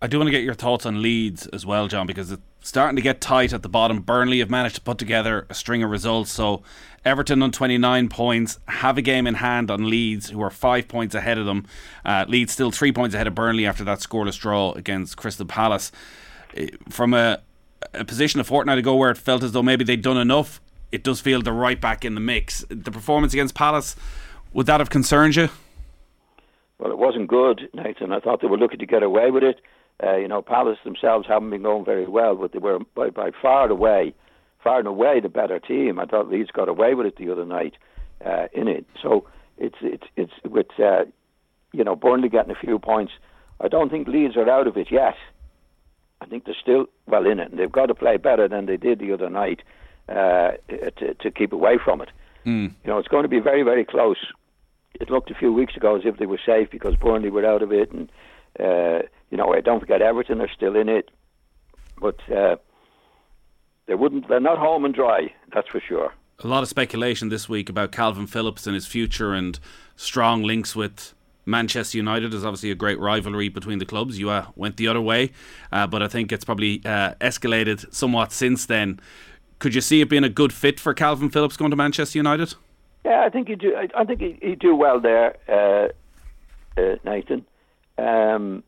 I 0.00 0.08
do 0.08 0.18
want 0.18 0.26
to 0.26 0.32
get 0.32 0.42
your 0.42 0.54
thoughts 0.54 0.84
on 0.84 1.00
Leeds 1.00 1.46
as 1.48 1.64
well, 1.64 1.86
John, 1.86 2.08
because 2.08 2.32
it's 2.32 2.42
starting 2.60 2.96
to 2.96 3.02
get 3.02 3.20
tight 3.20 3.52
at 3.52 3.62
the 3.62 3.68
bottom. 3.68 4.00
Burnley 4.00 4.40
have 4.40 4.50
managed 4.50 4.74
to 4.74 4.80
put 4.80 4.98
together 4.98 5.46
a 5.48 5.54
string 5.54 5.84
of 5.84 5.90
results. 5.90 6.32
So 6.32 6.64
Everton 7.04 7.40
on 7.40 7.52
29 7.52 8.08
points 8.08 8.58
have 8.66 8.98
a 8.98 9.02
game 9.02 9.28
in 9.28 9.34
hand 9.34 9.70
on 9.70 9.88
Leeds, 9.88 10.30
who 10.30 10.42
are 10.42 10.50
five 10.50 10.88
points 10.88 11.14
ahead 11.14 11.38
of 11.38 11.46
them. 11.46 11.66
Uh, 12.04 12.24
Leeds 12.26 12.52
still 12.52 12.72
three 12.72 12.90
points 12.90 13.14
ahead 13.14 13.28
of 13.28 13.36
Burnley 13.36 13.64
after 13.64 13.84
that 13.84 14.00
scoreless 14.00 14.38
draw 14.38 14.72
against 14.72 15.16
Crystal 15.16 15.46
Palace. 15.46 15.92
Eh, 16.56 16.70
from 16.88 17.14
a 17.14 17.40
a 17.94 18.04
position 18.04 18.40
a 18.40 18.44
fortnight 18.44 18.78
ago 18.78 18.94
where 18.94 19.10
it 19.10 19.18
felt 19.18 19.42
as 19.42 19.52
though 19.52 19.62
maybe 19.62 19.84
they'd 19.84 20.02
done 20.02 20.16
enough. 20.16 20.60
It 20.92 21.02
does 21.02 21.20
feel 21.20 21.40
they're 21.40 21.54
right 21.54 21.80
back 21.80 22.04
in 22.04 22.14
the 22.14 22.20
mix. 22.20 22.64
The 22.68 22.90
performance 22.90 23.32
against 23.32 23.54
Palace, 23.54 23.96
would 24.52 24.66
that 24.66 24.78
have 24.78 24.90
concerned 24.90 25.36
you? 25.36 25.48
Well, 26.78 26.92
it 26.92 26.98
wasn't 26.98 27.28
good, 27.28 27.62
Nathan. 27.72 28.12
I 28.12 28.20
thought 28.20 28.42
they 28.42 28.46
were 28.46 28.58
looking 28.58 28.78
to 28.80 28.86
get 28.86 29.02
away 29.02 29.30
with 29.30 29.42
it. 29.42 29.60
Uh, 30.02 30.16
you 30.16 30.28
know, 30.28 30.42
Palace 30.42 30.78
themselves 30.84 31.26
haven't 31.26 31.50
been 31.50 31.62
going 31.62 31.84
very 31.84 32.06
well, 32.06 32.34
but 32.34 32.52
they 32.52 32.58
were 32.58 32.80
by, 32.94 33.10
by 33.10 33.30
far 33.40 33.70
away, 33.70 34.14
far 34.62 34.78
and 34.78 34.88
away 34.88 35.20
the 35.20 35.28
better 35.28 35.58
team. 35.58 35.98
I 35.98 36.06
thought 36.06 36.28
Leeds 36.28 36.50
got 36.50 36.68
away 36.68 36.94
with 36.94 37.06
it 37.06 37.16
the 37.16 37.30
other 37.30 37.44
night 37.44 37.74
uh, 38.24 38.48
in 38.52 38.68
it. 38.68 38.84
So 39.00 39.26
it's 39.58 39.76
it's 39.80 40.06
it's 40.16 40.32
with 40.44 40.66
uh, 40.78 41.04
you 41.72 41.84
know 41.84 41.94
Burnley 41.94 42.28
getting 42.28 42.50
a 42.50 42.60
few 42.60 42.78
points. 42.78 43.12
I 43.60 43.68
don't 43.68 43.90
think 43.90 44.08
Leeds 44.08 44.36
are 44.36 44.50
out 44.50 44.66
of 44.66 44.76
it 44.76 44.88
yet. 44.90 45.14
I 46.20 46.26
think 46.26 46.44
they're 46.44 46.54
still 46.60 46.86
well 47.06 47.26
in 47.26 47.38
it, 47.38 47.50
and 47.50 47.58
they've 47.58 47.70
got 47.70 47.86
to 47.86 47.94
play 47.94 48.16
better 48.16 48.48
than 48.48 48.66
they 48.66 48.76
did 48.76 48.98
the 48.98 49.12
other 49.12 49.30
night 49.30 49.60
uh, 50.12 50.52
to, 50.68 51.14
to 51.14 51.30
keep 51.30 51.52
away 51.52 51.78
from 51.82 52.00
it. 52.00 52.10
Mm. 52.44 52.74
You 52.84 52.90
know, 52.90 52.98
it's 52.98 53.08
going 53.08 53.22
to 53.22 53.28
be 53.28 53.40
very, 53.40 53.62
very 53.62 53.84
close. 53.84 54.18
It 54.94 55.10
looked 55.10 55.30
a 55.30 55.34
few 55.34 55.52
weeks 55.52 55.76
ago 55.76 55.96
as 55.96 56.02
if 56.04 56.18
they 56.18 56.26
were 56.26 56.40
safe 56.44 56.70
because 56.70 56.96
Burnley 56.96 57.30
were 57.30 57.46
out 57.46 57.62
of 57.62 57.72
it, 57.72 57.90
and 57.92 58.10
uh, 58.60 59.06
you 59.30 59.38
know, 59.38 59.54
don't 59.64 59.80
forget 59.80 60.02
Everton 60.02 60.40
are 60.40 60.50
still 60.54 60.76
in 60.76 60.88
it, 60.88 61.10
but 61.98 62.18
uh, 62.30 62.56
they 63.86 63.94
wouldn't. 63.94 64.28
They're 64.28 64.40
not 64.40 64.58
home 64.58 64.84
and 64.84 64.94
dry. 64.94 65.32
That's 65.54 65.68
for 65.68 65.80
sure. 65.80 66.12
A 66.40 66.46
lot 66.46 66.62
of 66.62 66.68
speculation 66.68 67.28
this 67.28 67.48
week 67.48 67.68
about 67.68 67.92
Calvin 67.92 68.26
Phillips 68.26 68.66
and 68.66 68.74
his 68.74 68.86
future, 68.86 69.32
and 69.32 69.58
strong 69.96 70.42
links 70.42 70.76
with 70.76 71.14
Manchester 71.46 71.96
United 71.98 72.34
is 72.34 72.44
obviously 72.44 72.70
a 72.70 72.74
great 72.74 72.98
rivalry 73.00 73.48
between 73.48 73.78
the 73.78 73.86
clubs. 73.86 74.18
You 74.18 74.30
uh, 74.30 74.46
went 74.54 74.76
the 74.76 74.88
other 74.88 75.00
way, 75.00 75.32
uh, 75.72 75.86
but 75.86 76.02
I 76.02 76.08
think 76.08 76.32
it's 76.32 76.44
probably 76.44 76.82
uh, 76.84 77.14
escalated 77.20 77.92
somewhat 77.92 78.32
since 78.32 78.66
then. 78.66 79.00
Could 79.62 79.76
you 79.76 79.80
see 79.80 80.00
it 80.00 80.08
being 80.08 80.24
a 80.24 80.28
good 80.28 80.52
fit 80.52 80.80
for 80.80 80.92
Calvin 80.92 81.30
Phillips 81.30 81.56
going 81.56 81.70
to 81.70 81.76
Manchester 81.76 82.18
United? 82.18 82.56
Yeah, 83.04 83.22
I 83.24 83.28
think 83.28 83.46
he 83.46 83.54
do. 83.54 83.76
I, 83.76 84.00
I 84.00 84.04
think 84.04 84.20
he, 84.20 84.36
he 84.42 84.56
do 84.56 84.74
well 84.74 84.98
there, 84.98 85.36
uh, 85.48 86.80
uh, 86.80 86.96
Nathan. 87.04 87.46
Um, 87.96 88.64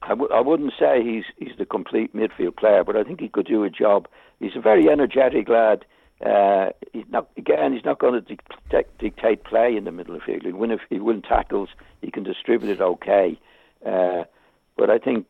I 0.00 0.10
w- 0.10 0.30
I 0.32 0.40
wouldn't 0.40 0.74
say 0.78 1.02
he's 1.02 1.24
he's 1.38 1.58
the 1.58 1.66
complete 1.66 2.14
midfield 2.14 2.56
player, 2.56 2.84
but 2.84 2.94
I 2.94 3.02
think 3.02 3.18
he 3.18 3.28
could 3.28 3.46
do 3.46 3.64
a 3.64 3.70
job. 3.70 4.06
He's 4.38 4.54
a 4.54 4.60
very 4.60 4.88
energetic 4.88 5.48
lad. 5.48 5.84
Uh, 6.24 6.70
he's 6.92 7.08
not 7.10 7.28
again. 7.36 7.72
He's 7.72 7.84
not 7.84 7.98
going 7.98 8.14
to 8.14 8.20
dictate, 8.20 8.98
dictate 8.98 9.42
play 9.42 9.74
in 9.76 9.82
the 9.82 9.90
middle 9.90 10.14
of 10.14 10.20
the 10.20 10.24
field. 10.24 10.44
He 10.44 10.52
win 10.52 10.70
if 10.70 10.82
he 10.88 11.00
win 11.00 11.22
tackles. 11.22 11.70
He 12.00 12.12
can 12.12 12.22
distribute 12.22 12.70
it 12.70 12.80
okay. 12.80 13.40
Uh, 13.84 14.22
but 14.76 14.88
I 14.88 14.98
think 14.98 15.26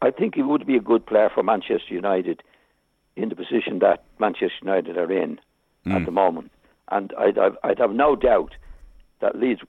I 0.00 0.10
think 0.10 0.34
he 0.34 0.42
would 0.42 0.66
be 0.66 0.76
a 0.76 0.80
good 0.80 1.04
player 1.04 1.28
for 1.28 1.42
Manchester 1.42 1.92
United 1.92 2.42
in 3.16 3.28
the 3.28 3.36
position 3.36 3.80
that 3.80 4.03
Manchester 4.24 4.56
United 4.62 4.96
are 4.96 5.12
in 5.12 5.38
mm. 5.86 5.94
at 5.94 6.06
the 6.06 6.10
moment. 6.10 6.50
And 6.90 7.12
I'd 7.18 7.36
have, 7.36 7.56
I'd 7.62 7.78
have 7.78 7.92
no 7.92 8.16
doubt 8.16 8.52
that 9.20 9.38
Leeds, 9.38 9.60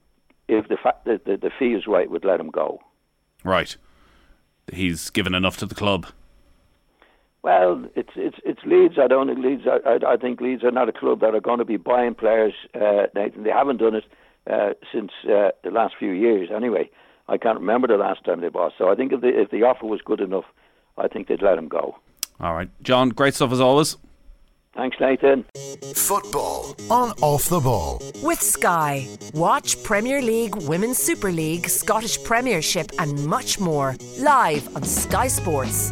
if 0.48 0.68
the 0.68 0.78
fact 0.82 1.04
that 1.04 1.24
the, 1.26 1.36
the 1.36 1.50
fee 1.58 1.74
is 1.74 1.86
right, 1.86 2.10
would 2.10 2.24
let 2.24 2.40
him 2.40 2.50
go. 2.50 2.80
Right. 3.44 3.76
He's 4.72 5.10
given 5.10 5.34
enough 5.34 5.58
to 5.58 5.66
the 5.66 5.74
club. 5.74 6.06
Well, 7.42 7.84
it's 7.94 8.10
it's 8.16 8.38
it's 8.44 8.58
Leeds. 8.64 8.94
I 9.00 9.06
don't 9.06 9.28
think 9.28 9.38
Leeds. 9.38 9.62
I, 9.66 9.98
I, 10.14 10.16
think 10.16 10.40
Leeds 10.40 10.64
are 10.64 10.72
not 10.72 10.88
a 10.88 10.92
club 10.92 11.20
that 11.20 11.32
are 11.32 11.40
going 11.40 11.60
to 11.60 11.64
be 11.64 11.76
buying 11.76 12.14
players. 12.14 12.54
Uh, 12.74 13.06
Nathan, 13.14 13.44
they 13.44 13.50
haven't 13.50 13.76
done 13.76 13.94
it 13.94 14.04
uh, 14.50 14.70
since 14.92 15.12
uh, 15.26 15.50
the 15.62 15.70
last 15.70 15.94
few 15.96 16.10
years. 16.10 16.48
Anyway, 16.52 16.90
I 17.28 17.36
can't 17.36 17.60
remember 17.60 17.86
the 17.86 17.98
last 17.98 18.24
time 18.24 18.40
they 18.40 18.48
bought. 18.48 18.72
So 18.76 18.90
I 18.90 18.96
think 18.96 19.12
if 19.12 19.20
the 19.20 19.28
if 19.28 19.50
the 19.50 19.62
offer 19.62 19.86
was 19.86 20.00
good 20.04 20.20
enough, 20.20 20.46
I 20.98 21.06
think 21.06 21.28
they'd 21.28 21.40
let 21.40 21.56
him 21.56 21.68
go. 21.68 21.96
All 22.40 22.54
right, 22.54 22.70
John. 22.82 23.10
Great 23.10 23.34
stuff 23.34 23.52
as 23.52 23.60
always. 23.60 23.96
Thanks, 24.76 24.98
Nathan. 25.00 25.46
Football 25.94 26.76
on 26.90 27.12
off 27.22 27.48
the 27.48 27.60
ball 27.60 28.02
with 28.22 28.42
Sky. 28.42 29.08
Watch 29.32 29.82
Premier 29.82 30.20
League, 30.20 30.54
Women's 30.54 30.98
Super 30.98 31.32
League, 31.32 31.66
Scottish 31.68 32.22
Premiership, 32.22 32.90
and 32.98 33.26
much 33.26 33.58
more 33.58 33.96
live 34.18 34.76
on 34.76 34.82
Sky 34.82 35.28
Sports. 35.28 35.90